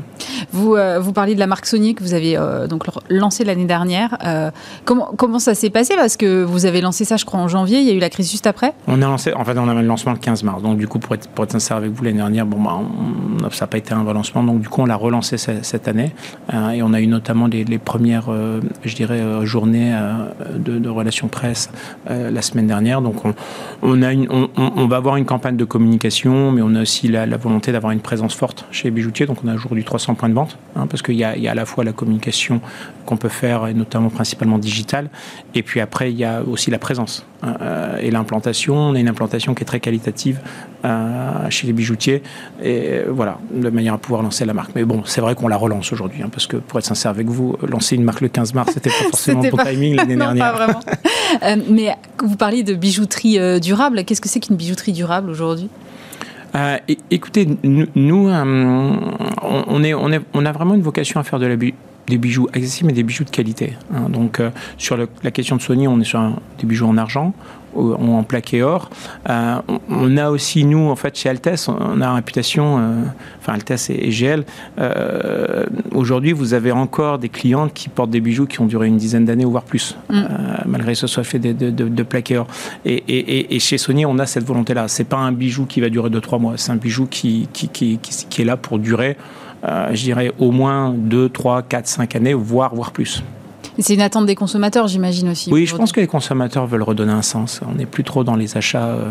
[0.51, 3.65] Vous, euh, vous parliez de la marque Sony que vous avez euh, donc lancée l'année
[3.65, 4.17] dernière.
[4.85, 5.95] comment, comment ça s'est passé?
[5.95, 7.79] Parce que vous avez lancé ça, je crois, en janvier.
[7.79, 8.73] Il y a eu la crise juste après?
[8.87, 10.61] On a lancé, en fait, on a le lancement le 15 mars.
[10.61, 13.65] Donc, du coup, pour être, pour être sincère avec vous, l'année dernière, bon, bah, ça
[13.65, 14.43] n'a pas été un vrai lancement.
[14.43, 16.11] Donc, du coup, on l'a relancé cette, année.
[16.51, 18.29] et on a eu notamment les, premières,
[18.83, 19.95] je dirais, journées
[20.55, 21.69] de, relations presse
[22.07, 23.01] la semaine dernière.
[23.01, 23.33] Donc, on,
[23.81, 27.07] on a une, on, on, va avoir une campagne de communication, mais on a aussi
[27.07, 29.25] la, volonté d'avoir une présence forte chez les bijoutiers.
[29.25, 31.55] Donc on a aujourd'hui 300 points de vente, hein, parce qu'il y, y a, à
[31.55, 32.61] la fois la communication
[33.05, 35.09] qu'on peut faire, et notamment principalement digitale,
[35.55, 38.75] et puis après il y a aussi la présence hein, euh, et l'implantation.
[38.75, 40.39] On a une implantation qui est très qualitative
[40.85, 42.23] euh, chez les bijoutiers,
[42.63, 44.71] et voilà, de manière à pouvoir lancer la marque.
[44.75, 47.27] Mais bon, c'est vrai qu'on la relance aujourd'hui, hein, parce que pour être sincère avec
[47.27, 50.51] vous, lancer une marque le 15 mars, c'était pas forcément le bon timing l'année dernière.
[50.51, 50.79] Pas vraiment.
[51.41, 54.03] Euh, mais vous parliez de bijouterie durable.
[54.03, 55.67] Qu'est-ce que c'est qu'une bijouterie durable aujourd'hui?
[56.55, 56.77] Euh,
[57.09, 58.95] écoutez, nous, euh,
[59.41, 61.55] on, on a vraiment une vocation à faire de la
[62.07, 63.73] des bijoux accessibles mais des bijoux de qualité.
[63.93, 64.09] Hein.
[64.09, 66.21] Donc euh, sur la question de Sony, on est sur
[66.59, 67.33] des bijoux en argent
[67.75, 68.89] en plaqué or.
[69.29, 69.55] Euh,
[69.89, 73.03] on a aussi, nous, en fait, chez Altesse, on a réputation, euh,
[73.39, 74.43] enfin Altesse et, GL,
[74.79, 78.97] euh, aujourd'hui, vous avez encore des clientes qui portent des bijoux qui ont duré une
[78.97, 80.23] dizaine d'années, voire plus, mm.
[80.65, 82.47] malgré que ce soit fait de, de, plaqué or.
[82.85, 84.87] Et, chez Sony, on a cette volonté-là.
[84.87, 87.97] C'est pas un bijou qui va durer 2-3 mois, c'est un bijou qui, qui, qui,
[87.97, 89.17] qui, est là pour durer,
[89.63, 93.23] je dirais, au moins 2, 3, 4, 5 années, voire, voire plus.
[93.79, 95.51] C'est une attente des consommateurs, j'imagine aussi.
[95.51, 97.61] Oui, je pense que les consommateurs veulent redonner un sens.
[97.67, 99.09] On n'est plus trop dans les achats euh,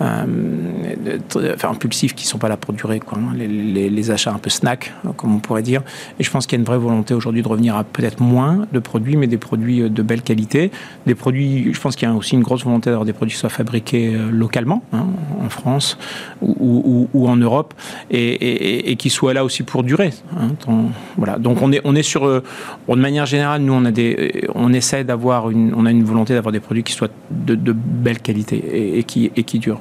[0.00, 3.18] euh, impulsifs qui ne sont pas là pour durer, quoi.
[3.18, 3.34] Hein.
[3.36, 5.82] Les, achats un peu snack, comme on pourrait dire.
[6.18, 8.66] Et je pense qu'il y a une vraie volonté aujourd'hui de revenir à peut-être moins
[8.72, 10.72] de produits, mais des produits euh, de belle qualité.
[11.06, 13.40] Des produits, je pense qu'il y a aussi une grosse volonté d'avoir des produits qui
[13.40, 15.06] soient fabriqués localement, hein,
[15.40, 15.98] en France
[16.40, 17.74] ou, en Europe,
[18.10, 20.12] et, qui soient là aussi pour durer.
[20.36, 20.48] Hein.
[21.16, 21.38] voilà.
[21.38, 22.42] Donc on est, on est sur, de
[22.88, 23.99] manière générale, nous on a des
[24.54, 28.20] on essaie d'avoir une, on a une volonté d'avoir des produits qui soient de, belle
[28.20, 29.80] qualité et, qui, et qui durent.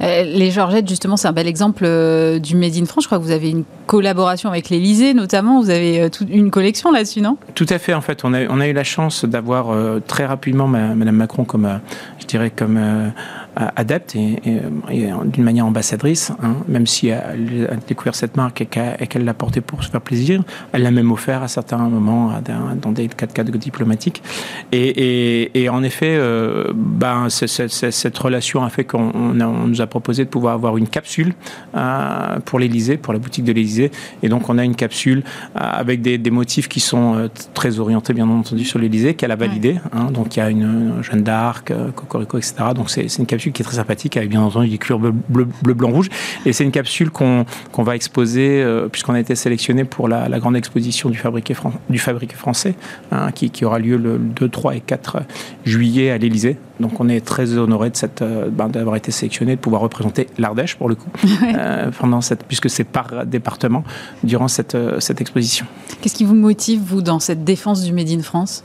[0.00, 3.04] Euh, les Georgettes, justement, c'est un bel exemple euh, du Made in France.
[3.04, 5.62] Je crois que vous avez une collaboration avec l'Elysée, notamment.
[5.62, 7.36] Vous avez euh, toute une collection là-dessus, non?
[7.54, 7.94] Tout à fait.
[7.94, 9.74] En fait, on a, on a eu la chance d'avoir
[10.06, 11.80] très rapidement Madame Macron comme,
[12.18, 12.80] je dirais, comme
[13.56, 14.38] adepte et,
[15.24, 19.60] d'une manière ambassadrice, hein, même si elle a découvert cette marque et qu'elle l'a portée
[19.60, 20.42] pour se faire plaisir.
[20.72, 22.32] Elle l'a même offert à certains moments
[22.80, 24.22] dans des cas diplomatiques.
[24.72, 26.18] Et, en effet,
[26.74, 31.34] ben, cette relation a fait qu'on nous a proposé de pouvoir avoir une capsule
[32.44, 33.90] pour l'Elysée, pour la boutique de l'Elysée.
[34.22, 35.22] Et donc, on a une capsule
[35.54, 39.78] avec des, motifs qui sont très orientés, bien entendu, sur l'Elysée, qu'elle a validé.
[39.92, 40.10] Hein.
[40.10, 42.54] donc, il y a une Jeanne d'Arc, Cocorico, etc.
[42.74, 45.74] Donc, c'est une capsule qui est très sympathique, avec bien entendu des cuirs bleu, bleu,
[45.74, 46.08] blanc, rouge.
[46.46, 47.44] Et c'est une capsule qu'on
[47.78, 51.54] va exposer, euh, puisqu'on a été sélectionné pour la, grande exposition du fabriqué,
[51.88, 52.74] du fabriqué français,
[53.10, 55.22] hein, qui, aura lieu le 2, 3 et 4
[55.64, 56.58] juillet à l'Elysée.
[56.80, 60.26] Donc on est très honoré de cette euh, ben, d'avoir été sélectionné, de pouvoir représenter
[60.38, 61.10] l'Ardèche pour le coup,
[61.42, 63.84] euh, pendant cette, puisque c'est par département
[64.22, 65.66] durant cette, cette exposition.
[66.00, 68.64] Qu'est-ce qui vous motive vous dans cette défense du Made in France?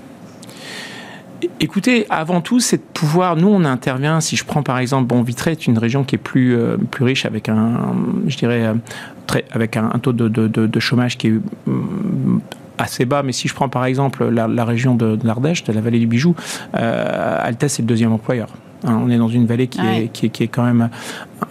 [1.59, 3.35] Écoutez, avant tout, c'est de pouvoir.
[3.35, 4.21] Nous, on intervient.
[4.21, 7.03] Si je prends par exemple, bon, Vitré est une région qui est plus euh, plus
[7.03, 7.95] riche avec un,
[8.25, 12.39] je dirais, euh, avec un, taux de, chômage qui est mm,
[12.77, 15.99] assez bas, mais si je prends par exemple la, région de, l'Ardèche, de la vallée
[15.99, 16.35] du Bijou,
[16.75, 18.49] euh, Altesse est le deuxième employeur.
[18.85, 20.89] Hein, on est dans une vallée qui, est, qui, est, quand même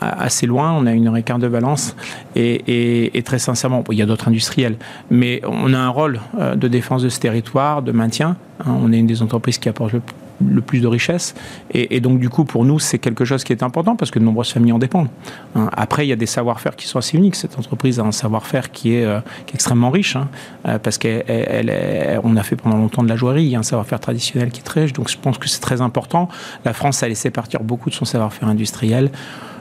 [0.01, 0.73] assez loin.
[0.73, 1.97] On a une heure et quart de Valence.
[2.35, 4.77] Et, très sincèrement, il y a d'autres industriels.
[5.11, 6.21] Mais on a un rôle
[6.55, 8.37] de défense de ce territoire, de maintien.
[8.61, 10.03] Hein, on est une des entreprises qui apporte le
[10.45, 11.35] le plus de richesse.
[11.73, 14.25] Et, donc, du coup, pour nous, c'est quelque chose qui est important parce que de
[14.25, 15.09] nombreuses familles en dépendent.
[15.55, 15.71] Hein.
[15.73, 17.37] Après, il y a des savoir-faire qui sont assez uniques.
[17.37, 19.21] Cette entreprise a un savoir-faire qui, est, euh,
[19.53, 20.29] extrêmement riche hein,
[20.67, 23.45] euh, parce qu'on a fait pendant longtemps de la joaillerie.
[23.45, 24.93] Il y a un savoir-faire traditionnel qui est très riche.
[24.93, 26.29] Donc, je pense que c'est très important.
[26.65, 29.11] La France a laissé partir beaucoup de son savoir-faire industriel.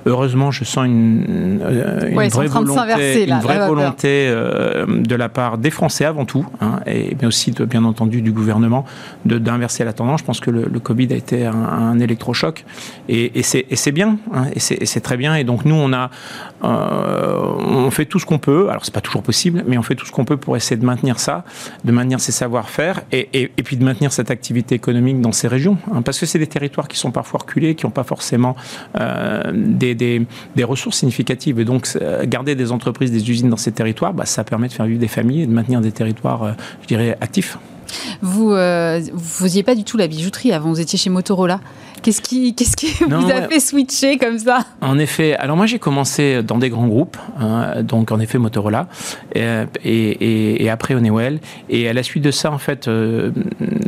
[0.07, 5.71] Heureusement, je sens une, euh, vraie volonté, une vraie volonté euh, de la part des
[5.71, 8.85] Français avant tout, hein, et, mais aussi de, bien entendu du gouvernement,
[9.25, 10.19] d'inverser la tendance.
[10.19, 12.65] Je pense que le, Covid a été un, électrochoc,
[13.09, 15.33] et, et c'est bien, hein, et c'est très bien.
[15.35, 16.11] Et donc nous, on a,
[16.63, 18.69] euh, on fait tout ce qu'on peut.
[18.69, 20.85] Alors c'est pas toujours possible, mais on fait tout ce qu'on peut pour essayer de
[20.85, 21.45] maintenir ça,
[21.83, 25.79] de maintenir ces savoir-faire, et, et, puis de maintenir cette activité économique dans ces régions,
[25.91, 28.55] hein, parce que c'est des territoires qui sont parfois reculés, qui n'ont pas forcément
[29.51, 30.25] des des,
[30.63, 31.59] ressources significatives.
[31.59, 34.73] Et donc, euh, garder des entreprises, des usines dans ces territoires, bah, ça permet de
[34.73, 37.57] faire vivre des familles et de maintenir des territoires, euh, je dirais, actifs.
[38.21, 41.59] Vous ne euh, faisiez pas du tout la bijouterie avant, vous étiez chez Motorola.
[42.01, 45.79] Qu'est-ce qui, qu'est-ce qui vous a fait switcher comme ça En effet, alors moi j'ai
[45.79, 48.87] commencé dans des grands groupes, hein, donc en effet Motorola,
[49.33, 51.39] et, et, après Honeywell.
[51.69, 53.31] Et à la suite de ça, en fait, euh,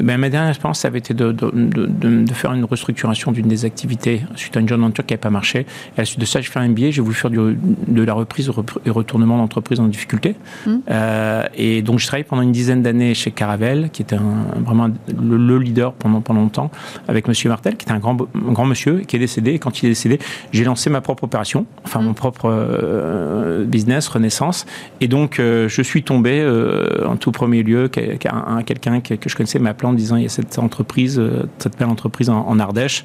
[0.02, 3.66] ben, ma dernière expérience, ça avait été de, de, de, faire une restructuration d'une des
[3.66, 5.60] activités suite à une joint venture qui n'avait pas marché.
[5.60, 8.14] Et à la suite de ça, j'ai fait un MBA, j'ai voulu faire de la
[8.14, 8.52] reprise
[8.86, 10.36] et retournement d'entreprise en difficulté.
[10.66, 10.76] Mmh.
[10.90, 14.90] Euh, et donc je travaillé pendant une dizaine d'années chez Caravel, qui était un, vraiment
[15.08, 16.72] le, leader pendant, pendant longtemps,
[17.08, 19.54] avec Monsieur Martel, qui était un grand, grand monsieur, qui est décédé.
[19.54, 20.20] Et quand il est décédé,
[20.52, 22.16] j'ai lancé ma propre opération, enfin mon mm.
[22.16, 24.66] propre euh, business, Renaissance.
[25.02, 29.36] Et donc, euh, je suis tombé euh, en tout premier lieu, quelqu'un que, que, je
[29.36, 31.22] connaissais m'a appelé en disant il y a cette entreprise,
[31.60, 33.04] cette belle entreprise en, Ardèche.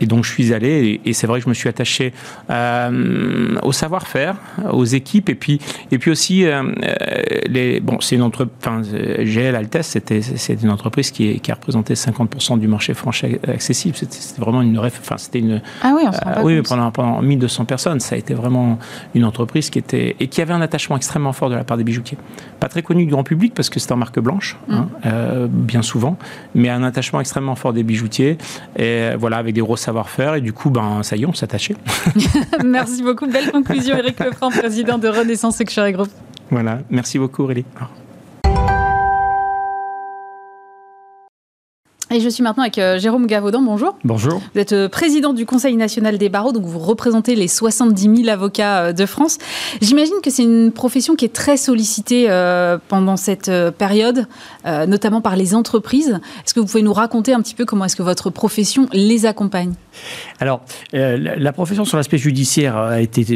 [0.00, 2.12] Et donc, je suis allé, et, c'est vrai que je me suis attaché
[2.48, 4.36] au savoir-faire,
[4.70, 5.60] aux équipes, et puis,
[5.90, 6.44] et puis aussi,
[7.46, 11.54] les, bon, c'est une entreprise, enfin, GL Altesse, c'était c'est une entreprise qui, qui a
[11.54, 13.96] représenté 50% du marché français accessible.
[13.96, 16.02] C'était vraiment une enfin c'était une ah oui,
[16.36, 18.78] on oui pendant, pendant 1200 personnes, ça a été vraiment
[19.14, 21.84] une entreprise qui était et qui avait un attachement extrêmement fort de la part des
[21.84, 22.18] bijoutiers.
[22.60, 24.74] Pas très connu du grand public parce que c'était en marque blanche, mm.
[24.74, 26.16] hein, euh, bien souvent,
[26.54, 28.38] mais un attachement extrêmement fort des bijoutiers
[28.76, 31.76] et voilà avec des gros savoir-faire et du coup ben ça y est, on s'attachait.
[32.64, 36.08] Merci beaucoup, belle conclusion, Eric Lefranc, président de Renaissance Luxury Group.
[36.50, 37.64] Voilà, merci beaucoup, Aurélie.
[42.12, 43.62] Et je suis maintenant avec euh, Jérôme Gavaudan.
[43.62, 43.96] Bonjour.
[44.04, 44.42] Bonjour.
[44.54, 48.28] Vous êtes euh, président du Conseil national des barreaux, donc vous représentez les 70 000
[48.28, 49.38] avocats euh, de France.
[49.80, 52.28] J'imagine que c'est une profession qui est très sollicitée
[52.88, 54.26] pendant cette période,
[54.64, 56.20] notamment par les entreprises.
[56.44, 59.26] Est-ce que vous pouvez nous raconter un petit peu comment est-ce que votre profession les
[59.26, 59.72] accompagne?
[60.40, 63.26] Alors, la profession sur l'aspect judiciaire a été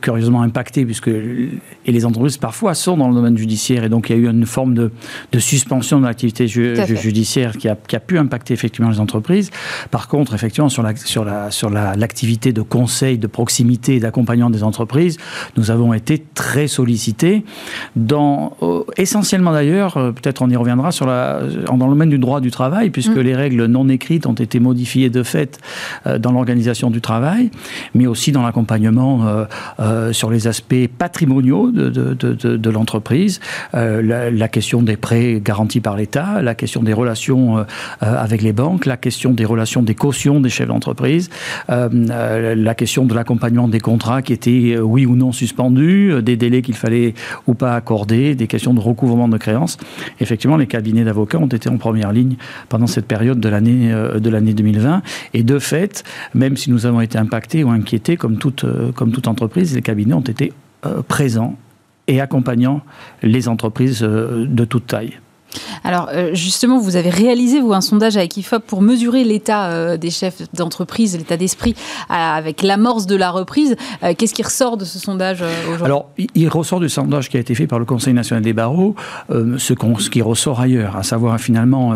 [0.00, 4.16] curieusement impactée, puisque et les entreprises parfois sont dans le domaine judiciaire, et donc il
[4.16, 4.90] y a eu une forme de,
[5.38, 9.50] suspension de l'activité judiciaire qui qui a, pu impacter effectivement les entreprises.
[9.90, 14.50] Par contre, effectivement, sur la, sur la, sur l'activité de conseil, de proximité et d'accompagnement
[14.50, 15.16] des entreprises,
[15.56, 17.44] nous avons été très sollicités
[17.96, 22.18] dans, euh, essentiellement d'ailleurs, euh, peut-être on y reviendra sur la, dans le domaine du
[22.18, 23.20] droit du travail, puisque mm.
[23.20, 25.58] les règles non écrites ont été modifiées de fait
[26.06, 27.50] euh, dans l'organisation du travail,
[27.94, 29.20] mais aussi dans l'accompagnement
[30.12, 33.40] sur les aspects patrimoniaux de, de, de, de l'entreprise,
[33.72, 38.52] la, la, question des prêts garantis par l'État, la question des relations relations avec les
[38.52, 41.30] banques, la question des relations des cautions des chefs d'entreprise,
[41.68, 46.76] la question de l'accompagnement des contrats qui étaient oui ou non suspendus, des délais qu'il
[46.76, 47.14] fallait
[47.46, 49.76] ou pas accorder, des questions de recouvrement de créances.
[50.20, 52.36] Effectivement, les cabinets d'avocats ont été en première ligne
[52.68, 55.02] pendant cette période de l'année de l'année 2020.
[55.34, 59.28] Et de fait, même si nous avons été impactés ou inquiétés, comme toute, comme toute
[59.28, 60.52] entreprise, les cabinets ont été
[61.08, 61.56] présents
[62.06, 62.82] et accompagnant
[63.22, 65.18] les entreprises de toute taille.
[65.84, 69.96] Alors euh, justement, vous avez réalisé vous un sondage avec IFOP pour mesurer l'état euh,
[69.96, 71.74] des chefs d'entreprise, l'état d'esprit
[72.10, 73.76] euh, avec l'amorce de la reprise.
[74.16, 75.84] Qu'est-ce qui ressort de ce sondage aujourd'hui?
[75.84, 78.94] Alors, il ressort du sondage qui a été fait par le Conseil national des barreaux,
[79.28, 81.94] ce, qui ressort ailleurs, à savoir finalement,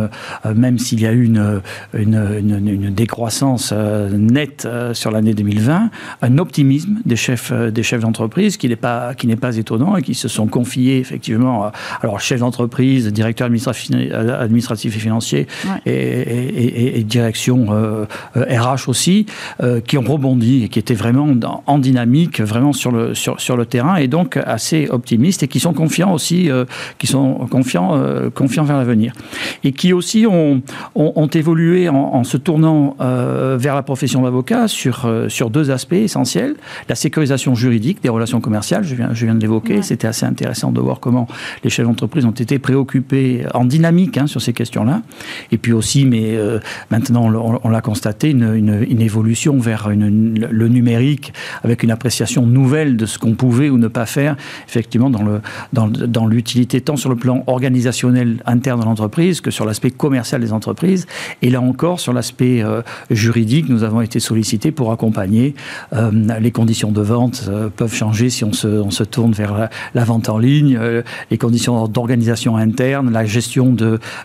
[0.54, 1.62] même s'il y a eu une,
[1.94, 5.90] une, décroissance nette sur l'année 2020,
[6.22, 10.02] un optimisme des chefs des chefs d'entreprise qui n'est pas qui n'est pas étonnant et
[10.02, 11.70] qui se sont confiés effectivement,
[12.02, 15.46] alors chefs d'entreprise, directeurs administratif et financier
[15.86, 19.26] et, direction RH euh, aussi,
[19.62, 21.28] euh, qui ont rebondi et qui étaient vraiment
[21.66, 25.60] en dynamique, vraiment sur le, sur, sur le terrain et donc assez optimistes et qui
[25.60, 26.64] sont confiants aussi, euh,
[26.98, 28.00] qui sont confiants,
[28.34, 29.12] confiants vers l'avenir.
[29.62, 30.62] Et qui aussi ont,
[30.94, 36.54] ont, évolué en, se tournant vers la profession d'avocat sur, sur deux aspects essentiels.
[36.88, 40.70] La sécurisation juridique des relations commerciales, je viens, je viens de l'évoquer, c'était assez intéressant
[40.72, 41.26] de voir comment
[41.62, 45.02] les chefs d'entreprise ont été préoccupés en dynamique hein, sur ces questions-là.
[45.52, 46.58] Et puis aussi, mais euh,
[46.90, 47.30] maintenant
[47.62, 53.34] on, l'a constaté, une, évolution vers le numérique avec une appréciation nouvelle de ce qu'on
[53.34, 58.84] pouvait ou ne pas faire, effectivement, dans, l'utilité tant sur le plan organisationnel interne de
[58.84, 61.06] l'entreprise que sur l'aspect commercial des entreprises.
[61.42, 65.54] Et là encore, sur l'aspect euh, juridique, nous avons été sollicités pour accompagner.
[65.92, 70.38] Euh, les conditions de vente peuvent changer si on se, tourne vers la, vente en
[70.38, 70.78] ligne,
[71.30, 73.76] les conditions d'organisation interne, la gestion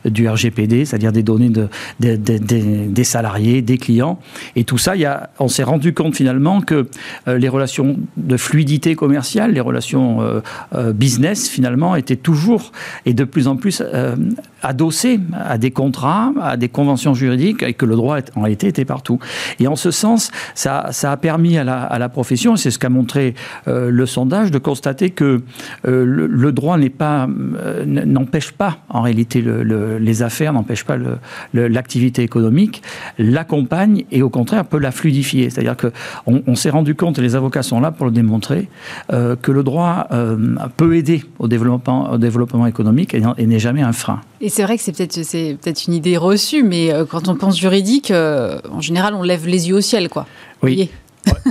[0.06, 1.68] du RGPD, c'est-à-dire des données de,
[2.00, 4.20] des salariés, des clients.
[4.56, 4.94] Et tout ça,
[5.40, 6.88] on s'est rendu compte finalement que
[7.28, 10.42] euh, les relations de fluidité commerciale, les relations euh,
[10.76, 12.72] euh, business finalement étaient toujours
[13.06, 13.84] et de plus en plus
[14.62, 18.86] adossées à des contrats, à des conventions juridiques et que le droit en réalité était
[18.86, 19.20] partout.
[19.60, 22.72] Et en ce sens, ça, ça a permis à la, à la profession, et c'est
[22.72, 25.42] ce qu'a montré le sondage, de constater que
[25.84, 27.28] le, le, droit n'est pas
[27.86, 30.98] n'empêche pas en réalité, les affaires n'empêchent pas
[31.54, 32.82] l'activité économique,
[33.18, 35.50] l'accompagne et au contraire peut la fluidifier.
[35.50, 38.70] C'est-à-dire qu'on on, s'est rendu compte, et les avocats sont là pour le démontrer,
[39.14, 43.82] euh, que le droit euh, peut aider au développement, au développement économique et, n'est jamais
[43.82, 44.22] un frein.
[44.42, 47.36] Et c'est vrai que c'est peut-être c'est peut-être une idée reçue, mais euh, quand on
[47.36, 50.26] pense juridique, en général, on lève les yeux au ciel, quoi.
[50.62, 50.90] Oui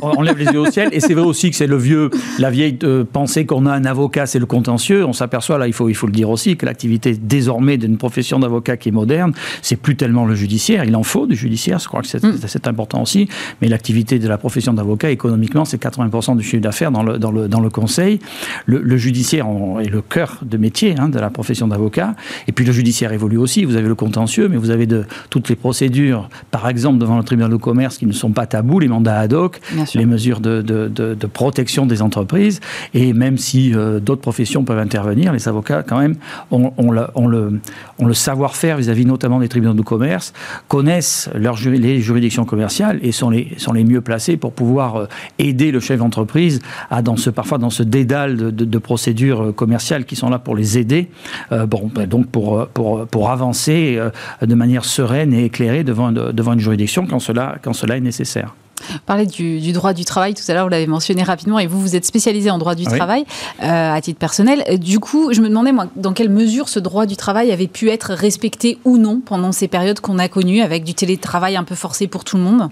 [0.03, 0.89] on lève les yeux au ciel.
[0.93, 3.85] Et c'est vrai aussi que c'est le vieux, la vieille euh, pensée qu'on a un
[3.85, 5.05] avocat, c'est le contentieux.
[5.05, 8.39] On s'aperçoit, là, il faut, il faut le dire aussi, que l'activité désormais d'une profession
[8.39, 10.85] d'avocat qui est moderne, c'est plus tellement le judiciaire.
[10.85, 12.69] Il en faut du judiciaire, je crois que c'est mm.
[12.69, 13.29] important aussi.
[13.61, 17.31] Mais l'activité de la profession d'avocat, économiquement, c'est 80% du chiffre d'affaires dans le, dans,
[17.31, 18.21] le, dans le conseil.
[18.67, 19.47] Le, judiciaire
[19.81, 22.15] est le cœur de métier hein, de la profession d'avocat.
[22.47, 23.65] Et puis le judiciaire évolue aussi.
[23.65, 27.25] Vous avez le contentieux, mais vous avez de, toutes les procédures, par exemple, devant le
[27.25, 29.61] tribunal de commerce qui ne sont pas tabous, les mandats ad hoc,
[29.95, 32.61] les mesures de, protection des entreprises.
[32.95, 36.17] Et même si euh, d'autres professions peuvent intervenir, les avocats, quand même,
[36.51, 40.33] ont, le, savoir-faire vis-à-vis notamment des tribunaux de commerce,
[40.69, 45.07] connaissent les juridictions commerciales et sont les, mieux placés pour pouvoir euh,
[45.39, 50.05] aider le chef d'entreprise à, dans ce, parfois dans ce dédale de, procédures euh, commerciales
[50.05, 51.09] qui sont là pour les aider,
[51.51, 51.67] ben,
[52.07, 54.01] donc pour, avancer
[54.41, 58.55] de manière sereine et éclairée devant, une juridiction quand cela est nécessaire.
[58.91, 61.81] Vous parlez du, droit du travail tout à l'heure, vous l'avez mentionné rapidement, et vous,
[61.81, 63.25] vous êtes spécialisé en droit du travail
[63.63, 64.65] euh, à titre personnel.
[64.79, 67.91] Du coup, je me demandais, moi, dans quelle mesure ce droit du travail avait pu
[67.91, 71.75] être respecté ou non pendant ces périodes qu'on a connues, avec du télétravail un peu
[71.75, 72.69] forcé pour tout le monde?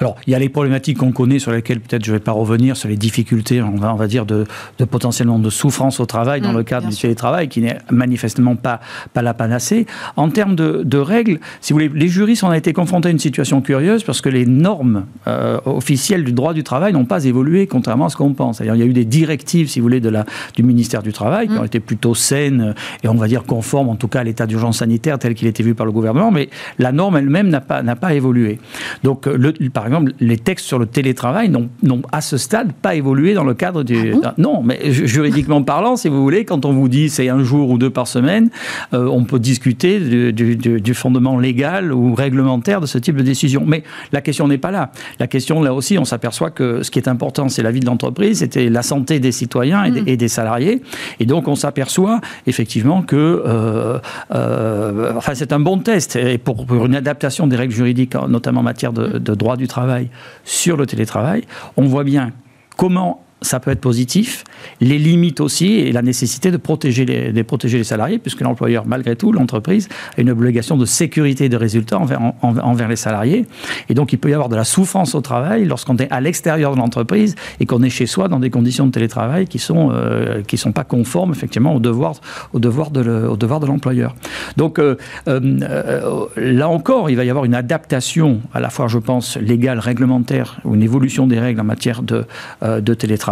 [0.00, 2.32] Alors, il y a les problématiques qu'on connaît, sur lesquelles peut-être je ne vais pas
[2.32, 4.46] revenir, sur les difficultés, on va, on va dire, de,
[4.90, 8.80] potentiellement de souffrance au travail dans mmh, le cadre du télétravail, qui n'est manifestement pas,
[9.12, 9.86] pas la panacée.
[10.16, 13.10] En termes de, de, règles, si vous voulez, les juristes, on a été confrontés à
[13.10, 17.24] une situation curieuse, parce que les normes euh, officielles du droit du travail n'ont pas
[17.24, 18.58] évolué, contrairement à ce qu'on pense.
[18.58, 20.24] C'est-à-dire, il y a eu des directives, si vous voulez, de la,
[20.56, 21.66] du ministère du Travail qui ont mm.
[21.66, 25.18] été plutôt saines et on va dire conformes, en tout cas, à l'état d'urgence sanitaire
[25.18, 28.14] tel qu'il était vu par le gouvernement, mais la norme elle-même n'a pas, n'a pas
[28.14, 28.58] évolué.
[29.02, 31.68] Donc, le, par exemple, les textes sur le télétravail n'ont,
[32.12, 34.14] à ce stade pas évolué dans le cadre du.
[34.22, 37.70] Ah non, mais juridiquement parlant, si vous voulez, quand on vous dit c'est un jour
[37.70, 38.50] ou deux par semaine,
[38.92, 40.00] euh, on peut discuter
[40.32, 43.64] du, du, fondement légal ou réglementaire de ce type de décision.
[43.66, 44.90] Mais la question n'est pas là.
[45.20, 47.86] La question, là aussi, on s'aperçoit que ce qui est important, c'est la vie de
[47.86, 50.28] l'entreprise, c'était la santé des citoyens et, des, mm.
[50.28, 50.82] salariés.
[51.20, 53.98] Et donc, on s'aperçoit effectivement que euh,
[54.34, 58.64] euh, enfin, c'est un bon test et pour, une adaptation des règles juridiques, notamment en
[58.64, 60.08] matière de, de droit du travail,
[60.44, 61.44] sur le télétravail.
[61.76, 62.32] On voit bien
[62.78, 64.44] comment ça peut être positif.
[64.80, 69.16] Les limites aussi et la nécessité de protéger les, protéger les salariés, puisque l'employeur, malgré
[69.16, 73.46] tout, l'entreprise, a une obligation de sécurité de résultats envers, envers les salariés.
[73.88, 76.74] Et donc, il peut y avoir de la souffrance au travail lorsqu'on est à l'extérieur
[76.74, 80.42] de l'entreprise et qu'on est chez soi dans des conditions de télétravail qui sont euh,
[80.56, 82.16] sont pas conformes effectivement au devoir
[82.52, 84.14] au devoir de le, au devoir de l'employeur.
[84.58, 84.96] Donc euh,
[85.28, 89.78] euh, là encore, il va y avoir une adaptation à la fois, je pense, légale,
[89.78, 92.26] réglementaire, ou une évolution des règles en matière de,
[92.62, 93.29] de télétravail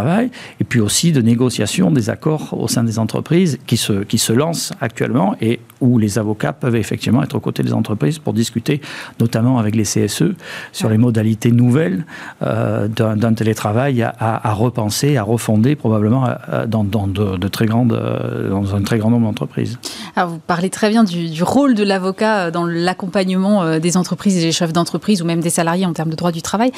[0.60, 4.32] et puis aussi de négociation des accords au sein des entreprises qui se, qui se
[4.32, 8.80] lancent actuellement et où les avocats peuvent effectivement être aux côtés des entreprises pour discuter,
[9.20, 10.34] notamment avec les CSE,
[10.72, 12.04] sur les modalités nouvelles
[12.42, 18.50] euh, d'un télétravail à, repenser, à refonder probablement euh, dans, dans de, très grandes, euh,
[18.50, 19.78] dans un très grand nombre d'entreprises.
[20.16, 24.40] Alors vous parlez très bien du, du rôle de l'avocat dans l'accompagnement des entreprises et
[24.40, 26.72] des chefs d'entreprise ou même des salariés en termes de droit du travail.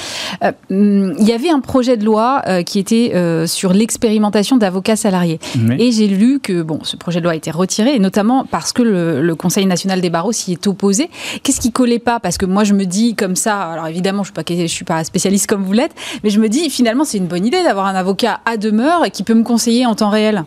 [0.70, 5.38] il y avait un projet de loi qui était euh, sur l'expérimentation d'avocats salariés.
[5.78, 8.72] Et j'ai lu que bon, ce projet de loi a été retiré, et notamment parce
[8.72, 11.08] que le, Conseil national des barreaux s'y est opposé.
[11.42, 12.20] Qu'est-ce qui collait pas?
[12.20, 15.46] Parce que moi, je me dis comme ça, alors évidemment, je ne suis, pas spécialiste
[15.46, 18.40] comme vous l'êtes, mais je me dis finalement, c'est une bonne idée d'avoir un avocat
[18.44, 20.44] à demeure et qui peut me conseiller en temps réel.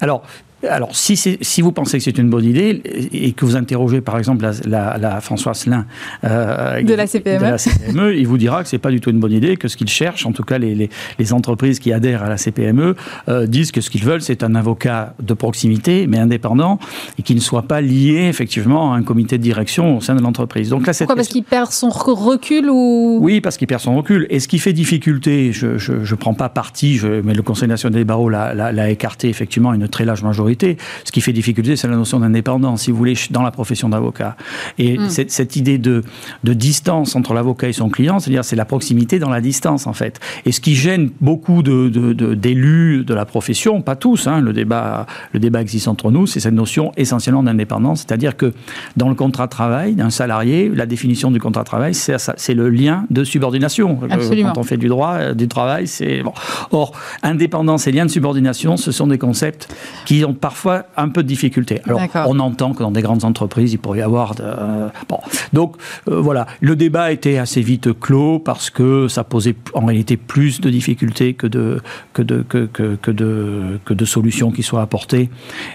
[0.00, 0.22] Alors,
[0.68, 4.18] alors, si, si, vous pensez que c'est une bonne idée et que vous interrogez par
[4.18, 5.86] exemple la, Françoise Lin
[6.24, 7.56] euh, de, la CPME.
[7.56, 9.88] CPME, il vous dira que c'est pas du tout une bonne idée, que ce qu'il
[9.88, 10.74] cherche, en tout cas les,
[11.18, 12.94] les, entreprises qui adhèrent à la CPME,
[13.28, 16.78] euh, disent que ce qu'ils veulent, c'est un avocat de proximité, mais indépendant,
[17.18, 20.22] et qui ne soit pas lié effectivement à un comité de direction au sein de
[20.22, 20.70] l'entreprise.
[20.70, 21.16] Donc là, Pourquoi?
[21.16, 23.18] Parce qu'il perd son recul ou?
[23.20, 24.26] Oui, parce qu'il perd son recul.
[24.30, 27.98] Et ce qui fait difficulté, je ne prends pas parti, je, mais le Conseil national
[27.98, 30.55] des barreaux l'a écarté effectivement une très large majorité
[31.04, 34.36] ce qui fait difficulté, c'est la notion d'indépendance, si vous voulez, dans la profession d'avocat.
[34.78, 35.08] Et hmm.
[35.08, 36.02] cette, idée de,
[36.44, 39.92] de distance entre l'avocat et son client, c'est-à-dire c'est la proximité dans la distance, en
[39.92, 40.20] fait.
[40.44, 44.52] Et ce qui gêne beaucoup d'élus de, de, de, la profession, pas tous, hein, le,
[44.52, 48.52] débat, le débat existe entre nous, c'est cette notion essentiellement d'indépendance, c'est-à-dire que
[48.96, 52.68] dans le contrat de travail d'un salarié, la définition du contrat de travail, c'est le
[52.68, 53.98] lien de subordination.
[54.02, 54.52] Euh, Absolument.
[54.52, 56.22] Quand on fait du droit, euh, du travail, c'est...
[56.22, 56.32] Bon.
[56.70, 56.92] Or,
[57.22, 61.28] indépendance et lien de subordination, ce sont des concepts qui ont parfois un peu de
[61.28, 61.80] difficulté.
[61.86, 64.34] Alors, on entend que dans des grandes entreprises, il pourrait y avoir.
[64.34, 64.44] De,
[65.08, 65.18] bon,
[65.52, 65.76] donc
[66.08, 70.60] euh, voilà, le débat était assez vite clos parce que ça posait en réalité plus
[70.60, 71.80] de difficultés que de
[72.12, 75.30] que de que, que, de que de solutions qui soient apportées.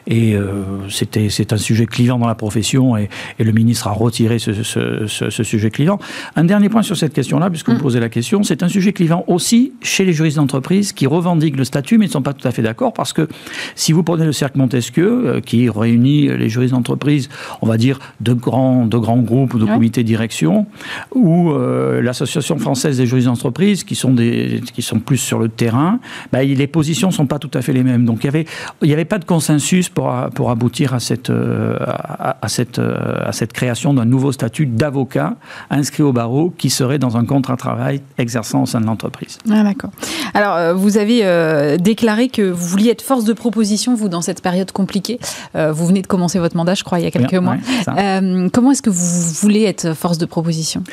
[0.08, 3.10] Et euh, c'était c'est un sujet clivant dans la profession et,
[3.40, 6.00] et le ministre a retiré ce, ce, ce, sujet clivant.
[6.36, 7.82] Un dernier point sur cette question-là, puisque vous mm.
[7.82, 11.64] posez la question, c'est un sujet clivant aussi chez les juristes d'entreprise qui revendiquent le
[11.64, 13.28] statut mais ne sont pas tout à fait d'accord parce que
[13.76, 17.30] si vous prenez le cercle Montesquieu, euh, qui réunit les juristes d'entreprise,
[17.62, 20.66] on va dire, de grands, de grands groupes ou de comités de direction,
[21.14, 25.50] ou euh, l'Association française des juristes d'entreprise, qui, sont des, qui sont plus sur le
[25.50, 26.00] terrain,
[26.32, 28.06] bah, les positions ne sont pas tout à fait les mêmes.
[28.06, 28.46] Donc il n'y avait,
[28.82, 33.54] il avait pas de consensus pour, pour aboutir à cette, euh, à, cette, à cette
[33.54, 35.36] création d'un nouveau statut d'avocat
[35.70, 39.38] inscrit au barreau qui serait dans un contrat de travail exerçant au sein de l'entreprise.
[39.50, 39.92] Ah, D'accord.
[40.34, 44.72] Alors, vous avez déclaré que vous vouliez être force de proposition, vous, dans cette période
[44.72, 45.20] compliquée.
[45.56, 47.58] Euh, vous venez de commencer votre mandat, je crois, il y a quelques mois.
[47.98, 50.84] Euh, comment est-ce que vous voulez être force de proposition?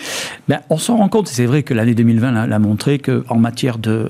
[0.48, 4.08] Ben, On s'en rend compte, c'est vrai que l'année 2020 l'a montré qu'en matière de,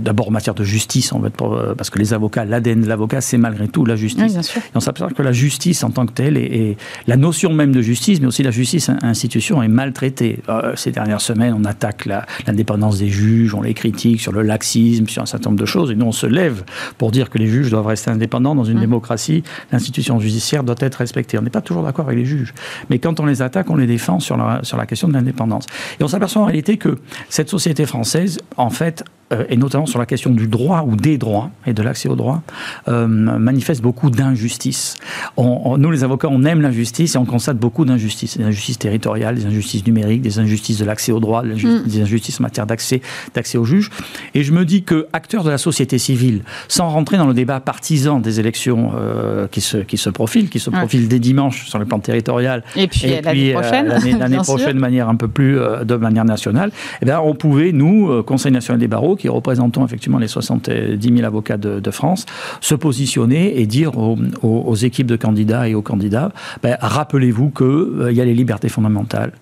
[0.00, 3.68] d'abord en matière de justice, euh, parce que les avocats, l'ADN de l'avocat, c'est malgré
[3.68, 4.34] tout la justice.
[4.56, 6.76] Et on s'aperçoit que la justice en tant que telle, et,
[7.06, 10.40] la notion même de justice, mais aussi la justice institution est maltraitée.
[10.76, 12.08] ces dernières semaines, on attaque
[12.46, 15.90] l'indépendance des juges, on les critique sur le laxisme, sur un certain nombre de choses,
[15.90, 16.64] et nous on se lève
[16.98, 18.80] pour dire que les juges doivent rester indépendants dans une mmh.
[18.80, 19.42] démocratie,
[19.72, 21.38] l'institution judiciaire doit être respectée.
[21.38, 22.54] On n'est pas toujours d'accord avec les juges,
[22.88, 25.66] mais quand on les attaque, on les défend sur la, sur la question de l'indépendance.
[25.98, 26.98] Et on s'aperçoit en réalité que
[27.28, 31.16] cette société française, en fait, euh, et notamment sur la question du droit ou des
[31.16, 32.42] droits et de l'accès aux droits,
[32.88, 34.96] euh, manifeste beaucoup d'injustices.
[35.38, 38.38] nous, les avocats, on aime l'injustice et on constate beaucoup d'injustices.
[38.38, 41.84] Des injustices territoriales, des injustices numériques, des injustices de l'accès aux droits, mm.
[41.86, 43.02] des injustices en matière d'accès,
[43.34, 43.90] d'accès aux juges.
[44.34, 47.60] Et je me dis que acteurs de la société civile, sans rentrer dans le débat
[47.60, 51.78] partisan des élections euh, qui, se, qui se profilent, qui se profilent dès dimanche sur
[51.78, 53.86] le plan territorial, et puis, l'année prochaine,
[54.18, 58.22] l'année, prochaine de manière un peu plus de manière nationale, eh bien, on pouvait, nous,
[58.24, 62.24] Conseil national des barreaux, qui représentons effectivement les 70 000 avocats de, France,
[62.60, 68.12] se positionner et dire aux, équipes de candidats et aux candidats, ben, rappelez-vous qu'il euh,
[68.12, 69.32] y a les libertés fondamentales,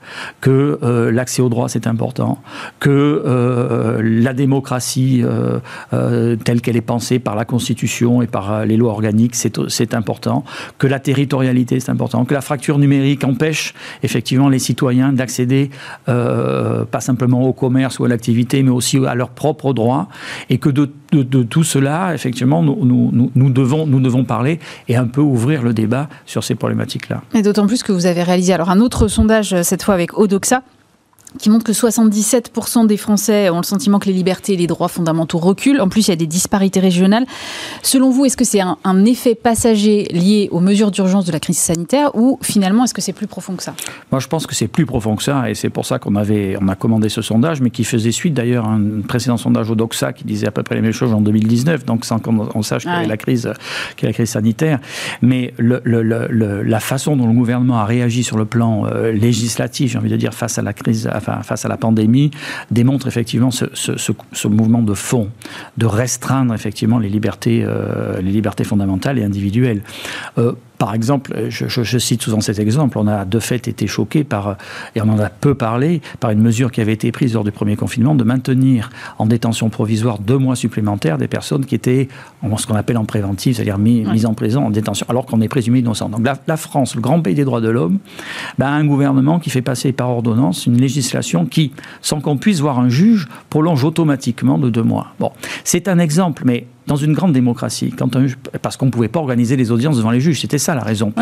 [0.40, 2.38] que euh, l'accès au droit c'est important,
[2.80, 5.22] que euh, la démocratie
[6.44, 10.44] telle qu'elle est pensée par la Constitution et par les lois organiques c'est important,
[10.78, 15.70] que la territorialité c'est important, que la fracture numérique empêche effectivement les citoyens d'accéder
[16.06, 19.30] pas simplement au commerce ou à l'activité, mais aussi à leurs
[19.72, 20.08] droits,
[20.50, 20.88] et que de,
[21.42, 24.58] tout cela, effectivement, nous, devons, nous devons parler
[24.88, 27.22] et un peu ouvrir le débat sur ces problématiques-là.
[27.34, 30.62] Et d'autant plus que vous avez réalisé alors un autre sondage, cette fois avec Odoxa,
[31.36, 34.88] qui montre que 77% des Français ont le sentiment que les libertés et les droits
[34.88, 35.80] fondamentaux reculent.
[35.80, 37.26] En plus, il y a des disparités régionales.
[37.82, 41.58] Selon vous, est-ce que c'est un, effet passager lié aux mesures d'urgence de la crise
[41.58, 43.74] sanitaire ou finalement, est-ce que c'est plus profond que ça?
[44.10, 46.56] Moi, je pense que c'est plus profond que ça et c'est pour ça qu'on avait,
[46.60, 49.74] on a commandé ce sondage, mais qui faisait suite d'ailleurs à un précédent sondage au
[49.74, 52.82] DOXA qui disait à peu près les mêmes choses en 2019, donc sans qu'on sache
[52.82, 53.52] qu'il y avait la crise,
[54.02, 54.78] la crise sanitaire.
[55.22, 55.80] Mais le,
[56.62, 60.16] la façon dont le gouvernement a réagi sur le plan euh, législatif, j'ai envie de
[60.16, 62.30] dire, face à la crise face à la pandémie,
[62.70, 65.30] démontre effectivement ce, mouvement de fond,
[65.76, 68.30] de restreindre effectivement les libertés, euh, les
[68.64, 69.82] fondamentales et individuelles.
[70.38, 74.56] Euh, par exemple, je, cite souvent cet exemple, on a de fait été choqué par,
[74.94, 77.50] et on en a peu parlé, par une mesure qui avait été prise lors du
[77.50, 82.08] premier confinement de maintenir en détention provisoire deux mois supplémentaires des personnes qui étaient
[82.42, 85.40] en ce qu'on appelle en préventive, c'est-à-dire mis, mises en prison, en détention, alors qu'on
[85.40, 86.08] est présumé innocent.
[86.08, 87.98] Donc la, France, le grand pays des droits de l'homme,
[88.58, 91.72] ben, a un gouvernement qui fait passer par ordonnance une législation qui,
[92.02, 95.08] sans qu'on puisse voir un juge, prolonge automatiquement de deux mois.
[95.18, 95.32] Bon,
[95.64, 98.16] c'est un exemple, mais dans une grande démocratie, quand
[98.62, 100.40] parce qu'on ne pouvait pas organiser les audiences devant les juges.
[100.40, 101.12] C'était ça la raison.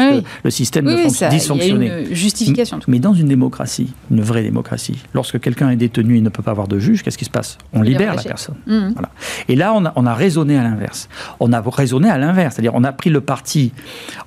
[0.45, 2.15] Le système oui, de dysfonctionnait.
[2.15, 2.79] Justification.
[2.89, 6.53] Mais dans une démocratie, une vraie démocratie, lorsque quelqu'un est détenu et ne peut pas
[6.53, 7.59] avoir de juge, qu'est-ce qui se passe?
[7.73, 8.55] On libère la personne.
[8.67, 8.93] Mmh.
[8.93, 9.11] Voilà.
[9.49, 11.09] Et là, on a, on a raisonné à l'inverse.
[11.41, 12.55] On a raisonné à l'inverse.
[12.55, 13.73] C'est-à-dire, on a pris le parti.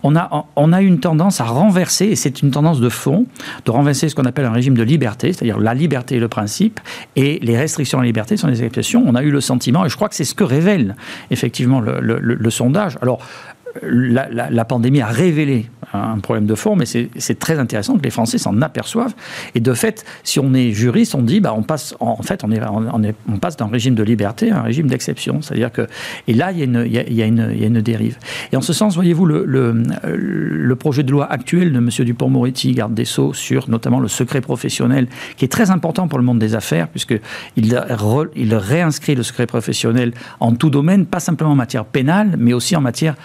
[0.03, 3.25] On a, on a une tendance à renverser, et c'est une tendance de fond,
[3.65, 6.79] de renverser ce qu'on appelle un régime de liberté, c'est-à-dire la liberté est le principe,
[7.15, 9.03] et les restrictions à la liberté sont les exceptions.
[9.07, 10.95] On a eu le sentiment, et je crois que c'est ce que révèle
[11.31, 12.97] effectivement le, sondage.
[13.01, 13.19] Alors,
[13.83, 18.37] la, pandémie a révélé un problème de fond, mais c'est très intéressant que les Français
[18.37, 19.13] s'en aperçoivent.
[19.55, 22.51] Et de fait, si on est juriste, on dit, bah, on passe, en fait, on,
[22.51, 25.41] est, on, passe d'un régime de liberté à un régime d'exception.
[25.41, 25.87] C'est-à-dire que,
[26.27, 28.17] et là, il y, a une, dérive.
[28.51, 31.89] Et en ce sens, voyez-vous, le, le, projet de loi actuel de M.
[31.89, 35.07] Dupont-Moretti, garde des Sceaux, sur notamment le secret professionnel,
[35.37, 37.21] qui est très important pour le monde des affaires, puisqu'il
[38.35, 42.75] il réinscrit le secret professionnel en tout domaine, pas simplement en matière pénale, mais aussi
[42.75, 43.15] en matière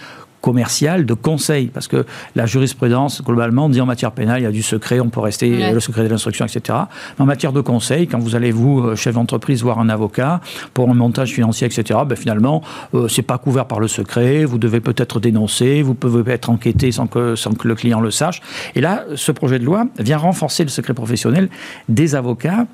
[0.45, 4.51] commercial, de conseil, parce que la jurisprudence, globalement, dit en matière pénale, il y a
[4.51, 6.77] du secret, on peut rester le secret de l'instruction, etc.
[7.17, 10.41] Mais en matière de conseil, quand vous allez, vous, euh, chef d'entreprise, voir un avocat
[10.75, 12.61] pour un montage financier, etc., ben, finalement,
[12.93, 16.91] euh, c'est pas couvert par le secret, vous devez peut-être dénoncer, vous pouvez être enquêté
[16.91, 18.43] sans que, sans que le client le sache.
[18.75, 21.49] Et là, ce projet de loi vient renforcer le secret professionnel
[21.89, 22.67] des avocats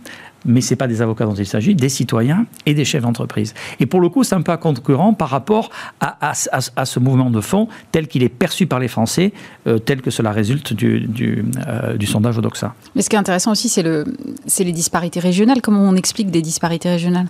[0.45, 3.53] mais ce n'est pas des avocats dont il s'agit, des citoyens et des chefs d'entreprise.
[3.79, 5.69] Et pour le coup, c'est un peu concurrent par rapport
[5.99, 9.31] à, ce mouvement de fond tel qu'il est perçu par les Français,
[9.67, 12.73] euh, tel que cela résulte du, du, euh, du sondage Odoxa.
[12.95, 14.05] Mais ce qui est intéressant aussi, c'est le,
[14.59, 15.61] les disparités régionales.
[15.61, 17.27] Comment on explique des disparités régionales?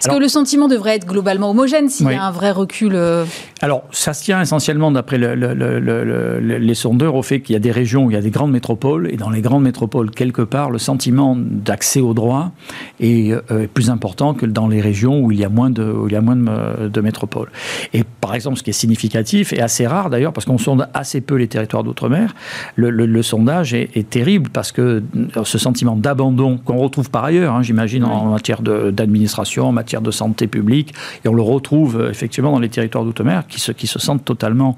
[0.00, 3.24] Est-ce que le sentiment devrait être globalement homogène s'il y a un vrai recul euh,
[3.60, 8.04] Alors, ça se tient essentiellement, d'après les sondeurs, au fait qu'il y a des régions
[8.04, 10.78] où il y a des grandes métropoles, et dans les grandes métropoles, quelque part, le
[10.78, 12.52] sentiment d'accès au droit
[13.00, 16.12] et euh, plus important que dans les régions où il y a moins de, il
[16.12, 17.50] y a moins de, métropoles.
[17.92, 21.20] Et par exemple, ce qui est significatif et assez rare d'ailleurs, parce qu'on sonde assez
[21.20, 22.34] peu les territoires d'outre-mer,
[22.76, 25.02] le, sondage est, terrible parce que
[25.36, 30.00] euh, ce sentiment d'abandon qu'on retrouve par ailleurs, hein, j'imagine, en matière d'administration, en matière
[30.00, 33.72] de santé publique, et on le retrouve euh, effectivement dans les territoires d'outre-mer qui se,
[33.72, 34.74] qui se sentent totalement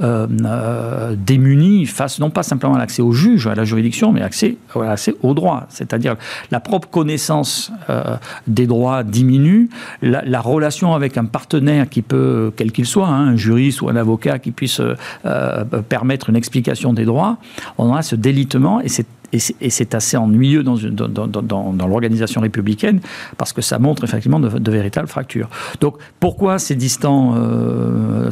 [0.00, 4.84] démunis face non pas simplement à l'accès au juge, à la juridiction, mais accès, à
[4.84, 6.16] l'accès au droit, c'est-à-dire
[6.50, 8.14] la propre connaissance euh,
[8.46, 9.68] des droits diminue,
[10.00, 13.96] la, relation avec un partenaire qui peut, quel qu'il soit, hein, un juriste ou un
[13.96, 14.94] avocat qui puisse euh,
[15.26, 17.38] euh, permettre une explication des droits,
[17.78, 23.00] on a ce délitement et c'est et c'est assez ennuyeux dans, dans, dans, l'organisation républicaine
[23.36, 25.48] parce que ça montre effectivement de, véritables fractures.
[25.80, 27.34] Donc pourquoi c'est distant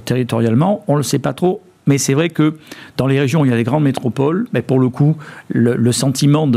[0.04, 0.84] territorialement?
[0.86, 2.56] On ne le sait pas trop mais c'est vrai que
[2.96, 5.16] dans les régions où il y a des grandes métropoles, mais pour le coup,
[5.48, 6.50] le, sentiment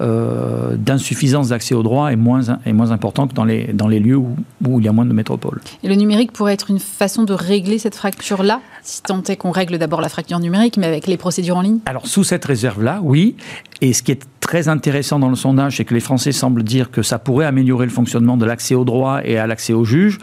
[0.00, 4.00] euh, d'insuffisance d'accès au droit est moins, est moins important que dans les, dans les
[4.00, 4.36] lieux où,
[4.66, 5.60] où, il y a moins de métropoles.
[5.82, 9.50] Et le numérique pourrait être une façon de régler cette fracture-là, si tant est qu'on
[9.50, 11.78] règle d'abord la fracture numérique, mais avec les procédures en ligne?
[11.86, 13.36] Alors, sous cette réserve-là, oui.
[13.80, 16.90] Et ce qui est très intéressant dans le sondage, c'est que les Français semblent dire
[16.90, 20.18] que ça pourrait améliorer le fonctionnement de l'accès au droit et à l'accès au juge.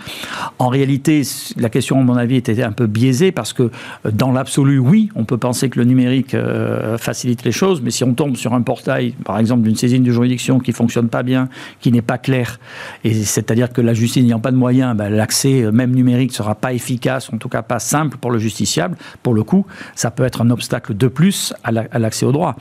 [0.57, 1.21] En réalité,
[1.57, 3.69] la question, à mon avis, était un peu biaisée parce que
[4.11, 8.03] dans l'absolu, oui, on peut penser que le numérique euh, facilite les choses, mais si
[8.03, 11.47] on tombe sur un portail, par exemple, d'une saisine de juridiction qui fonctionne pas bien,
[11.79, 12.59] qui n'est pas clair,
[13.03, 16.55] et c'est-à-dire que la justice n'ayant pas de moyens, ben, l'accès euh, même numérique sera
[16.55, 18.97] pas efficace, en tout cas pas simple pour le justiciable.
[19.21, 22.55] Pour le coup, ça peut être un obstacle de plus à l'accès au droit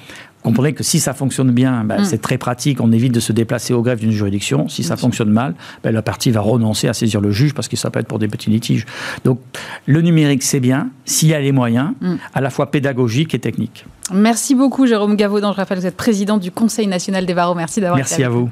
[0.45, 2.05] comprenez que si ça fonctionne bien, ben, mm.
[2.05, 4.69] c'est très pratique, on évite de se déplacer au greffe d'une juridiction.
[4.69, 7.77] Si ça fonctionne mal, ben, la partie va renoncer à saisir le juge parce que
[7.77, 8.87] ça peut être pour des petits litiges.
[9.25, 9.41] Donc
[9.87, 12.15] le numérique, c'est bien, s'il y a les moyens, mm.
[12.35, 13.87] à la fois pédagogiques et techniques.
[14.13, 15.53] Merci beaucoup Jérôme Gavaudan.
[15.53, 17.55] Je rappelle que vous êtes président du Conseil national des barreaux.
[17.55, 18.51] Merci d'avoir été Merci à vous.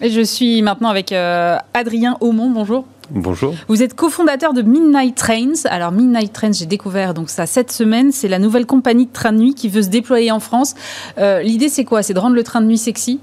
[0.00, 2.50] Et je suis maintenant avec euh, Adrien Aumont.
[2.50, 2.84] Bonjour.
[3.10, 3.54] Bonjour.
[3.68, 5.66] Vous êtes cofondateur de Midnight Trains.
[5.66, 8.12] Alors Midnight Trains, j'ai découvert donc ça cette semaine.
[8.12, 10.74] C'est la nouvelle compagnie de train de nuit qui veut se déployer en France.
[11.18, 12.02] Euh, l'idée c'est quoi?
[12.02, 13.20] C'est de rendre le train de nuit sexy?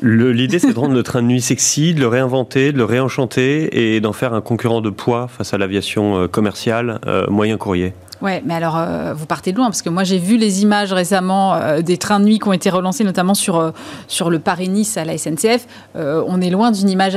[0.00, 3.94] L'idée, c'est de rendre le train de nuit sexy, de le réinventer, de le réenchanter
[3.96, 7.94] et d'en faire un concurrent de poids face à l'aviation euh, commerciale euh, moyen courrier.
[8.22, 8.78] Ouais, mais alors
[9.14, 12.24] vous partez de loin parce que moi j'ai vu les images récemment des trains de
[12.24, 13.74] nuit qui ont été relancés, notamment sur
[14.08, 15.66] sur le Paris-Nice à la SNCF.
[15.94, 17.14] on est loin d'une image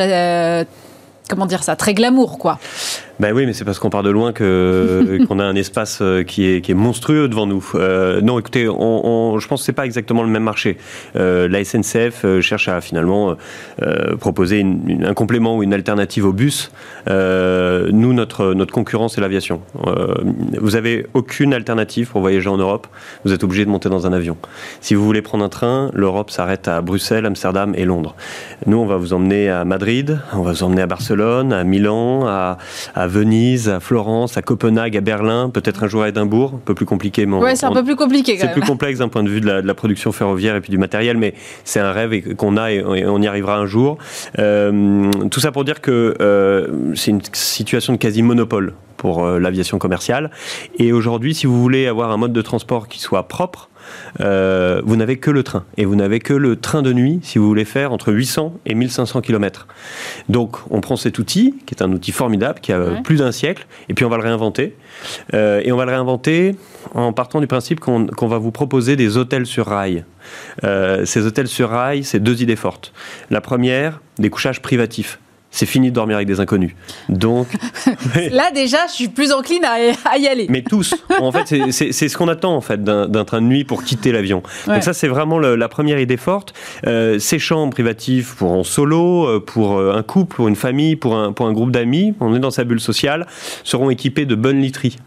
[1.29, 2.59] comment dire ça, très glamour, quoi.
[3.19, 6.23] Ben oui, mais c'est parce qu'on part de loin que qu'on a un espace euh,
[6.23, 7.69] qui est, qui est monstrueux devant nous.
[7.75, 10.77] Euh, non, écoutez, on, je pense que c'est pas exactement le même marché.
[11.17, 13.35] Euh, la SNCF cherche à finalement
[13.81, 16.71] euh, proposer une, un complément ou une alternative au bus.
[17.07, 19.61] nous, notre notre concurrence, c'est l'aviation.
[20.59, 22.87] vous avez aucune alternative pour voyager en Europe.
[23.25, 24.37] Vous êtes obligé de monter dans un avion.
[24.79, 28.15] Si vous voulez prendre un train, l'Europe s'arrête à Bruxelles, Amsterdam et Londres.
[28.65, 32.25] Nous, on va vous emmener à Madrid, on va vous emmener à Barcelone, à Milan,
[32.27, 32.57] à,
[32.95, 36.73] à Venise, à Florence, à Copenhague, à Berlin, peut-être un jour à Édimbourg, un peu
[36.73, 37.25] plus compliqué.
[37.25, 38.37] Ouais, c'est un peu plus compliqué.
[38.39, 41.17] C'est plus complexe d'un point de vue de la, production ferroviaire et puis du matériel,
[41.17, 41.33] mais
[41.63, 43.97] c'est un rêve qu'on a et on y arrivera un jour.
[44.37, 49.39] Euh, tout ça pour dire que euh, c'est une situation de quasi monopole pour euh,
[49.39, 50.29] l'aviation commerciale.
[50.77, 53.69] Et aujourd'hui, si vous voulez avoir un mode de transport qui soit propre,
[54.19, 55.65] vous n'avez que le train.
[55.77, 58.75] Et vous n'avez que le train de nuit si vous voulez faire entre 800 et
[58.75, 59.67] 1500 km.
[60.29, 63.67] Donc on prend cet outil, qui est un outil formidable, qui a plus d'un siècle,
[63.87, 64.75] et puis on va le réinventer.
[65.33, 66.55] Euh, et on va le réinventer
[66.93, 70.05] en partant du principe qu'on va vous proposer des hôtels sur rail.
[70.63, 72.93] ces hôtels sur rail, c'est deux idées fortes.
[73.29, 75.19] La première, des couchages privatifs
[75.51, 76.73] c'est fini de dormir avec des inconnus.
[77.09, 77.47] Donc
[78.31, 80.47] là déjà, je suis plus encline à, y aller.
[80.49, 83.83] Mais tous, en fait, c'est ce qu'on attend en fait d'un train de nuit pour
[83.83, 84.43] quitter l'avion.
[84.67, 86.53] Donc ça, c'est vraiment la première idée forte.
[86.85, 90.95] Euh, ces chambres privatives pour en solo, euh, pour euh, un couple, pour une famille,
[90.95, 93.27] pour un, pour un groupe d'amis, on est dans sa bulle sociale,
[93.63, 94.97] seront équipées de bonnes literies.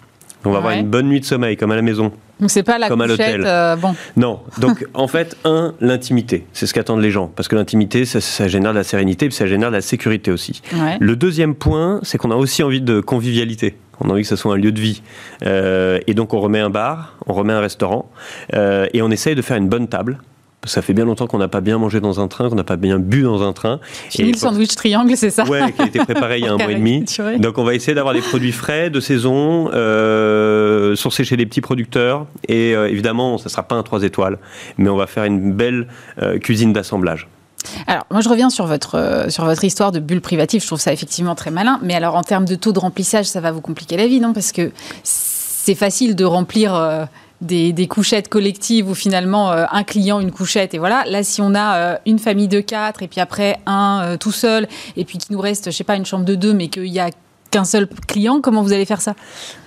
[0.45, 2.13] On va avoir une bonne nuit de sommeil, comme à la maison.
[2.41, 3.95] Donc c'est pas la comme à bon.
[4.17, 4.41] Non.
[4.59, 8.73] Donc en fait, un, l'intimité, c'est ce qu'attendent les gens, parce que l'intimité, ça, génère
[8.73, 10.61] de la sérénité, puis ça génère de la sécurité aussi.
[11.01, 13.77] Le deuxième point, c'est qu'on a aussi envie de convivialité.
[14.01, 15.03] On a envie que ce soit un lieu de vie.
[15.47, 18.11] Euh, et donc on remet un bar, on remet un restaurant,
[18.55, 20.19] euh, et on essaye de faire une bonne table
[20.65, 22.77] ça fait bien longtemps qu'on n'a pas bien mangé dans un train, qu'on n'a pas
[22.77, 23.81] bien bu dans un train.
[24.11, 26.57] Fini le sandwich triangle, c'est ça Ouais, qui a été préparé il y a un
[26.57, 27.05] mois et demi.
[27.39, 31.61] Donc on va essayer d'avoir des produits frais, de saison, euh, sourcés chez des petits
[31.61, 32.27] producteurs.
[32.47, 34.39] Et euh, évidemment, ça ne sera pas un 3 étoiles,
[34.79, 35.89] mais on va faire une belle
[36.23, 37.29] euh, cuisine d'assemblage.
[37.87, 40.63] Alors, moi, je reviens sur votre, euh, sur votre histoire de bulle privative.
[40.63, 41.81] Je trouve ça effectivement très malin.
[41.83, 44.33] Mais alors, en termes de taux de remplissage, ça va vous compliquer la vie, non?
[44.33, 44.71] Parce que
[45.03, 47.09] c'est facile de remplir
[47.43, 51.05] des, couchettes collectives où finalement euh, un client, une couchette, et voilà.
[51.07, 54.33] Là, si on a euh, une famille de quatre et puis après un euh, tout
[54.33, 56.87] seul, et puis qu'il nous reste, je sais pas, une chambre de deux, mais qu'il
[56.87, 57.11] y a
[57.51, 59.15] qu'un seul client, comment vous allez faire ça?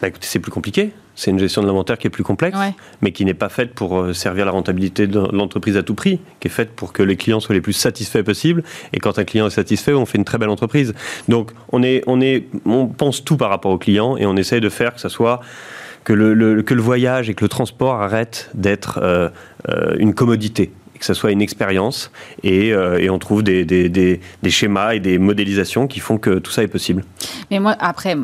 [0.02, 0.92] Bah, Écoutez, c'est plus compliqué.
[1.18, 2.58] C'est une gestion de l'inventaire qui est plus complexe,
[3.00, 6.50] mais qui n'est pas faite pour servir la rentabilité de l'entreprise à tout prix, qui
[6.50, 8.64] est faite pour que les clients soient les plus satisfaits possibles.
[8.92, 10.94] Et quand un client est satisfait, on fait une très belle entreprise.
[11.30, 14.60] Donc, on, est, on, est, on pense tout par rapport au client et on essaye
[14.60, 15.40] de faire que ça soit
[16.06, 19.30] que le, voyage et que le transport arrêtent d'être euh,
[19.68, 22.12] euh, une commodité que ce soit une expérience
[22.44, 26.18] et, euh, et, on trouve des, des, des, des, schémas et des modélisations qui font
[26.18, 27.04] que tout ça est possible.
[27.52, 28.16] Mais moi, après,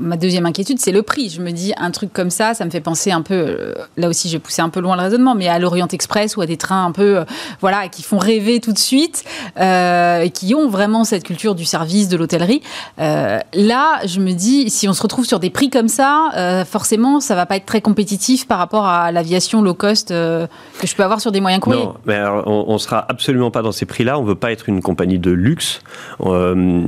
[0.00, 1.30] ma deuxième inquiétude, c'est le prix.
[1.30, 4.08] Je me dis, un truc comme ça, ça me fait penser un peu, euh, là
[4.08, 6.46] aussi, je vais pousser un peu loin le raisonnement, mais à l'Orient Express ou à
[6.46, 7.24] des trains un peu, euh,
[7.60, 9.24] voilà, qui font rêver tout de suite,
[9.56, 12.62] et qui ont vraiment cette culture du service, de l'hôtellerie.
[12.98, 17.34] là, je me dis, si on se retrouve sur des prix comme ça, forcément, ça
[17.34, 20.48] va pas être très compétitif par rapport à l'aviation low cost que
[20.86, 21.88] je peux avoir sur des moyens courriers.
[22.08, 24.18] Mais on, ne sera absolument pas dans ces prix-là.
[24.18, 25.82] On veut pas être une compagnie de luxe.
[26.20, 26.84] Euh,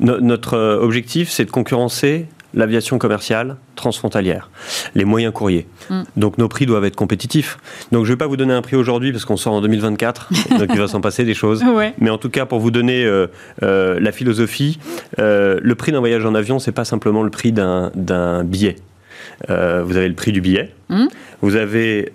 [0.00, 4.50] notre objectif, c'est de concurrencer l'aviation commerciale transfrontalière,
[4.94, 5.66] les moyens courriers.
[5.90, 6.02] Mm.
[6.16, 7.58] Donc nos prix doivent être compétitifs.
[7.92, 10.28] Donc je ne vais pas vous donner un prix aujourd'hui parce qu'on sort en 2024,
[10.58, 11.62] donc il va s'en passer des choses.
[11.98, 13.26] Mais en tout cas, pour vous donner euh,
[13.62, 14.78] euh, la philosophie,
[15.18, 18.76] euh, le prix d'un voyage en avion, c'est pas simplement le prix d'un billet.
[19.48, 21.06] vous avez le prix du billet, mm.
[21.42, 22.12] vous avez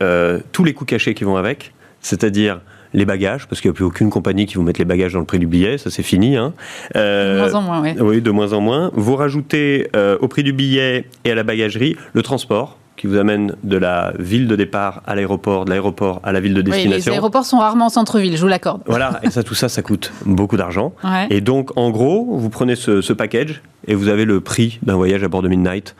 [0.51, 1.73] tous les coûts cachés qui vont avec,
[2.03, 2.61] c'est-à-dire
[2.93, 5.19] les bagages, parce qu'il n'y a plus aucune compagnie qui vous mette les bagages dans
[5.19, 6.37] le prix du billet, ça c'est fini.
[6.37, 6.53] Hein.
[6.93, 7.95] de moins en moins, oui.
[7.99, 8.91] Oui, de moins en moins.
[8.93, 9.89] Vous rajoutez
[10.19, 14.13] au prix du billet et à la bagagerie le transport, qui vous amène de la
[14.19, 17.11] ville de départ à l'aéroport, de l'aéroport à la ville de destination.
[17.11, 18.81] les aéroports sont rarement en centre-ville, je vous l'accorde.
[18.85, 20.93] Voilà, et ça, tout ça, ça coûte beaucoup d'argent.
[21.29, 25.23] Et donc, en gros, vous prenez ce, package et vous avez le prix d'un voyage
[25.23, 25.95] à bord de Midnight.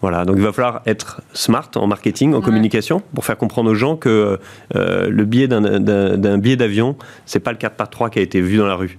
[0.00, 3.74] Voilà, donc il va falloir être smart en marketing, en communication, pour faire comprendre aux
[3.74, 4.38] gens que
[4.74, 6.96] euh, le billet d'un billet d'avion,
[7.26, 8.98] c'est pas le 4 par 3 qui a été vu dans la rue.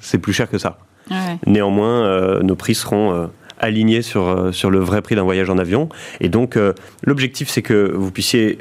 [0.00, 0.78] C'est plus cher que ça.
[1.46, 3.26] Néanmoins, euh, nos prix seront euh,
[3.58, 5.90] aligné sur, sur le vrai prix d'un voyage en avion.
[6.20, 6.58] Et donc,
[7.02, 8.58] l'objectif, c'est que vous puissiez,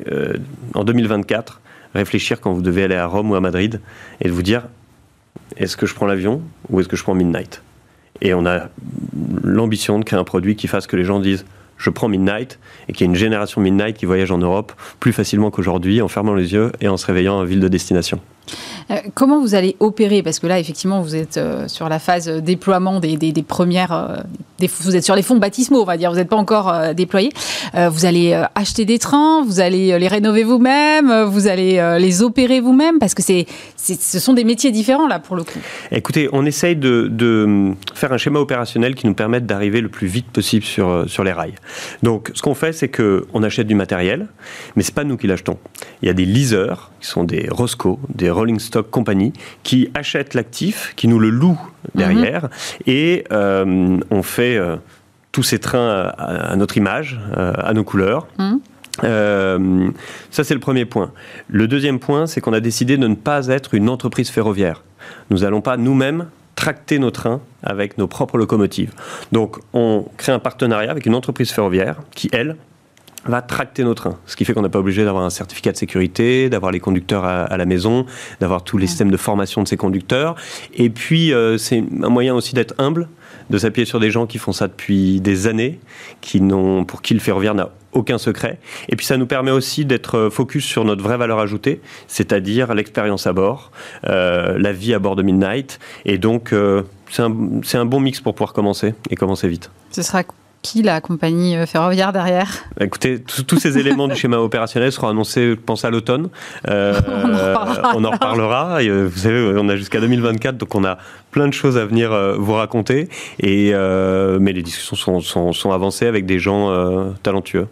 [0.74, 1.62] en 2024,
[1.96, 3.80] réfléchir quand vous devez aller à Rome ou à Madrid
[4.20, 4.64] et de vous dire
[5.56, 7.64] est-ce que je prends l'avion ou est-ce que je prends Midnight?
[8.22, 8.68] Et on a
[9.44, 11.46] l'ambition de créer un produit qui fasse que les gens disent
[11.80, 15.14] je prends Midnight et qu'il y ait une génération Midnight qui voyage en Europe plus
[15.14, 18.20] facilement qu'aujourd'hui en fermant les yeux et en se réveillant en ville de destination.
[18.92, 20.24] Euh, comment vous allez opérer?
[20.24, 23.92] Parce que là, effectivement, vous êtes euh, sur la phase déploiement des, premières.
[23.92, 26.12] Euh, vous êtes sur les fonds baptismaux, on va dire.
[26.12, 27.32] Vous n'êtes pas encore déployé.
[27.74, 33.00] vous allez acheter des trains, vous allez les rénover vous-même, vous allez les opérer vous-même,
[33.00, 33.46] parce que c'est,
[33.78, 35.60] ce sont des métiers différents là pour le coup.
[35.92, 40.28] Écoutez, on essaye de, faire un schéma opérationnel qui nous permette d'arriver le plus vite
[40.28, 41.56] possible sur, sur les rails.
[42.04, 44.28] Donc, ce qu'on fait, c'est qu'on achète du matériel,
[44.76, 45.58] mais c'est pas nous qui l'achetons.
[46.02, 49.34] Il y a des leasers qui sont des Roscoe, des Rolling Stock Company,
[49.64, 51.60] qui achètent l'actif, qui nous le louent
[51.94, 52.50] derrière, mhm.
[52.88, 54.78] et euh, on fait euh,
[55.32, 58.28] tous ces trains à, notre image, euh, à nos couleurs.
[58.38, 59.94] Mhm.
[60.32, 61.12] ça, c'est le premier point.
[61.48, 64.84] Le deuxième point, c'est qu'on a décidé de ne pas être une entreprise ferroviaire.
[65.30, 66.26] Nous n'allons pas nous-mêmes
[66.56, 68.92] tracter nos trains avec nos propres locomotives.
[69.32, 72.58] Donc, on crée un partenariat avec une entreprise ferroviaire qui, elle,
[73.26, 74.18] va tracter nos trains.
[74.26, 77.26] Ce qui fait qu'on n'est pas obligé d'avoir un certificat de sécurité, d'avoir les conducteurs
[77.26, 78.06] à, la maison,
[78.40, 80.36] d'avoir tous les systèmes de formation de ces conducteurs.
[80.74, 83.10] Et puis, euh, c'est un moyen aussi d'être humble,
[83.50, 85.80] de s'appuyer sur des gens qui font ça depuis des années,
[86.22, 88.60] qui n'ont, pour qui le ferroviaire n'a aucun secret.
[88.88, 93.26] Et puis ça nous permet aussi d'être focus sur notre vraie valeur ajoutée, c'est-à-dire l'expérience
[93.28, 93.72] à bord,
[94.08, 95.80] euh, la vie à bord de Midnight.
[96.06, 97.34] Et donc, euh, c'est un,
[97.74, 99.72] un, bon mix pour pouvoir commencer et commencer vite.
[99.92, 100.24] Ce sera
[100.62, 105.52] qui la compagnie euh, ferroviaire derrière Écoutez, tous ces éléments du schéma opérationnel seront annoncés,
[105.52, 106.30] je pense, à l'automne.
[106.68, 107.00] Euh,
[107.96, 108.82] on en reparlera.
[108.82, 110.98] Euh, vous savez, on a jusqu'à 2024, donc on a
[111.32, 113.08] plein de choses à venir vous raconter.
[113.40, 113.72] Et,
[114.40, 117.68] mais les discussions sont, sont, sont avancées avec des gens talentueux.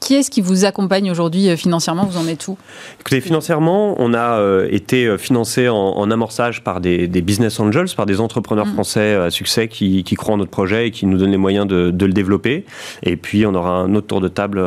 [0.00, 2.04] Qui est-ce qui vous accompagne aujourd'hui euh, financièrement?
[2.04, 2.56] Vous en êtes où?
[3.00, 8.06] Écoutez, financièrement, on a euh, été euh, financé en, amorçage par des, business angels, par
[8.06, 8.74] des entrepreneurs mm.
[8.74, 11.90] français à succès qui, croient en notre projet et qui nous donnent les moyens de,
[11.90, 12.64] le développer.
[13.02, 14.62] Et puis, on aura un autre tour de table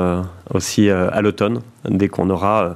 [0.53, 2.75] aussi à l'automne, dès qu'on aura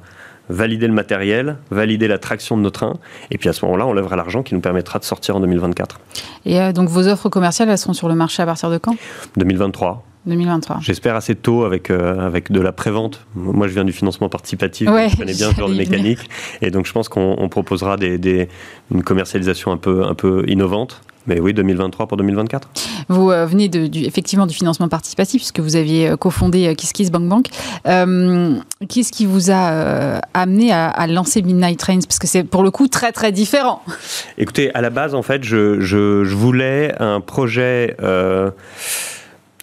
[0.50, 2.96] validé le matériel, validé la traction de nos trains,
[3.32, 6.00] et puis à ce moment-là, on lèvera l'argent qui nous permettra de sortir en 2024.
[6.46, 8.96] Et donc vos offres commerciales, elles seront sur le marché à partir de quand?
[9.38, 10.06] 2023.
[10.26, 10.78] 2023.
[10.82, 13.26] J'espère assez tôt avec, euh, avec de la prévente.
[13.36, 16.19] Moi, je viens du financement participatif, je connais bien ce genre de mécanique.
[16.61, 18.47] Et donc, je pense qu'on proposera des, des,
[18.91, 21.01] une commercialisation un peu, un peu innovante.
[21.26, 22.67] Mais oui, 2023 pour 2024.
[23.07, 27.11] Vous euh, venez de, du, effectivement du financement participatif, puisque vous aviez euh, cofondé KissKiss
[27.11, 27.47] Bank Bank.
[28.89, 32.01] Qu'est-ce qui vous a amené à, lancer Midnight Trains?
[32.07, 33.82] Parce que c'est pour le coup très très différent.
[34.38, 37.95] Écoutez, à la base, en fait, je, je, je voulais un projet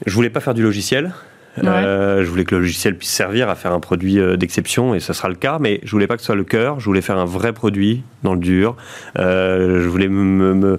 [0.07, 1.12] je voulais pas faire du logiciel.
[1.59, 5.01] Euh, je voulais que le logiciel puisse servir à faire un produit euh, d'exception et
[5.01, 6.80] ça sera le cas, mais je voulais pas que ce soit le cœur.
[6.80, 8.76] Je voulais faire un vrai produit dans le dur.
[9.18, 10.78] Euh, je voulais me,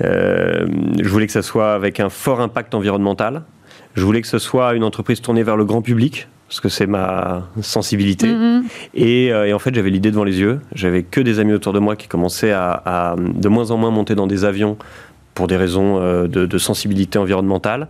[0.00, 3.42] je voulais que ça soit avec un fort impact environnemental.
[3.94, 6.86] Je voulais que ce soit une entreprise tournée vers le grand public parce que c'est
[6.86, 8.28] ma sensibilité.
[8.28, 8.62] Mm-hmm.
[8.94, 10.60] et, en fait, j'avais l'idée devant les yeux.
[10.74, 13.90] J'avais que des amis autour de moi qui commençaient à, à, de moins en moins
[13.90, 14.78] monter dans des avions
[15.38, 17.86] pour des raisons euh, de, sensibilité environnementale.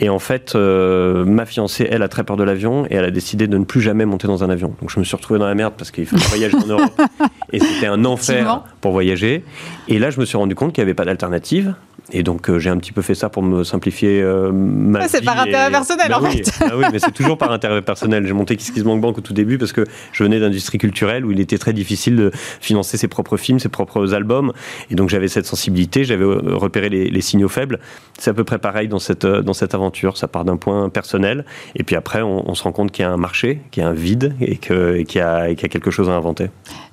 [0.00, 3.12] Et en fait, euh, ma fiancée, elle, a très peur de l'avion et elle a
[3.12, 4.74] décidé de ne plus jamais monter dans un avion.
[4.80, 7.00] Donc je me suis retrouvé dans la merde parce qu'il fallait voyager en Europe
[7.52, 9.44] et c'était un enfer pour voyager.
[9.86, 11.74] Et là, je me suis rendu compte qu'il n'y avait pas d'alternative
[12.12, 15.08] Et donc j'ai un petit peu fait ça pour me simplifier ma vie.
[15.08, 16.68] C'est par intérêt personnel bah en oui, fait.
[16.68, 18.26] bah oui, mais c'est toujours par intérêt personnel.
[18.26, 21.40] J'ai monté KissKissBankBank Bank au tout début parce que je venais d'industrie culturelle où il
[21.40, 22.30] était très difficile de
[22.60, 24.52] financer ses propres films, ses propres albums.
[24.90, 27.78] Et donc j'avais cette sensibilité, j'avais repéré les, les signaux faibles.
[28.18, 30.16] C'est à peu près pareil dans cette, dans cette aventure.
[30.16, 31.44] Ça part d'un point personnel
[31.74, 33.88] et puis après on, se rend compte qu'il y a un marché, qu'il y a
[33.88, 34.76] un vide et qu'il
[35.14, 36.50] y, a, qu y a quelque chose à inventer.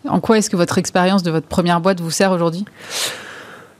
[0.07, 2.65] En quoi est-ce que votre expérience de votre première boîte vous sert aujourd'hui?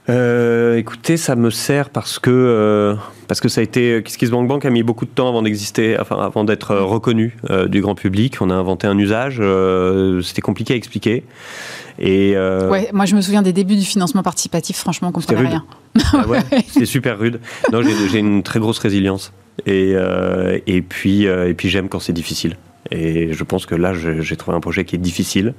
[0.08, 2.94] Euh, écoutez, ça me sert parce que euh,
[3.28, 6.16] parce que ça a été KissKissBankBank Bank a mis beaucoup de temps avant d'exister, enfin
[6.16, 8.38] avant d'être euh, reconnu euh, du grand public.
[8.40, 11.24] On a inventé un usage, euh, c'était compliqué à expliquer.
[11.98, 14.78] Et ouais, moi je me souviens des débuts du financement participatif.
[14.78, 15.64] Franchement, on comprenait rien.
[16.12, 17.40] Ah ouais, c'était super rude.
[17.72, 19.32] Non, j'ai une très grosse résilience.
[19.66, 19.94] Et
[20.66, 22.56] et puis et puis j'aime quand c'est difficile.
[22.90, 25.54] Et je pense que là, j'ai trouvé un projet qui est difficile.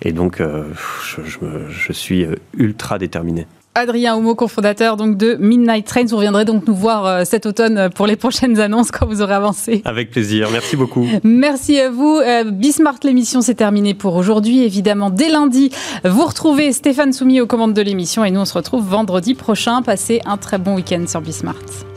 [0.00, 1.38] Et donc, je, je,
[1.68, 2.26] je suis
[2.56, 3.46] ultra déterminé.
[3.74, 6.04] Adrien Homo, cofondateur donc de Midnight Trains.
[6.04, 9.22] Vous reviendrez donc nous voir euh, cet automne euh, pour les prochaines annonces quand vous
[9.22, 9.82] aurez avancé.
[9.84, 10.48] Avec plaisir.
[10.52, 11.06] Merci beaucoup.
[11.24, 12.18] Merci à vous.
[12.18, 14.62] Euh, Bismart, l'émission, c'est terminé pour aujourd'hui.
[14.62, 15.70] Évidemment, dès lundi,
[16.04, 19.82] vous retrouvez Stéphane Soumis aux commandes de l'émission et nous, on se retrouve vendredi prochain.
[19.82, 21.91] Passez un très bon week-end sur Bismart.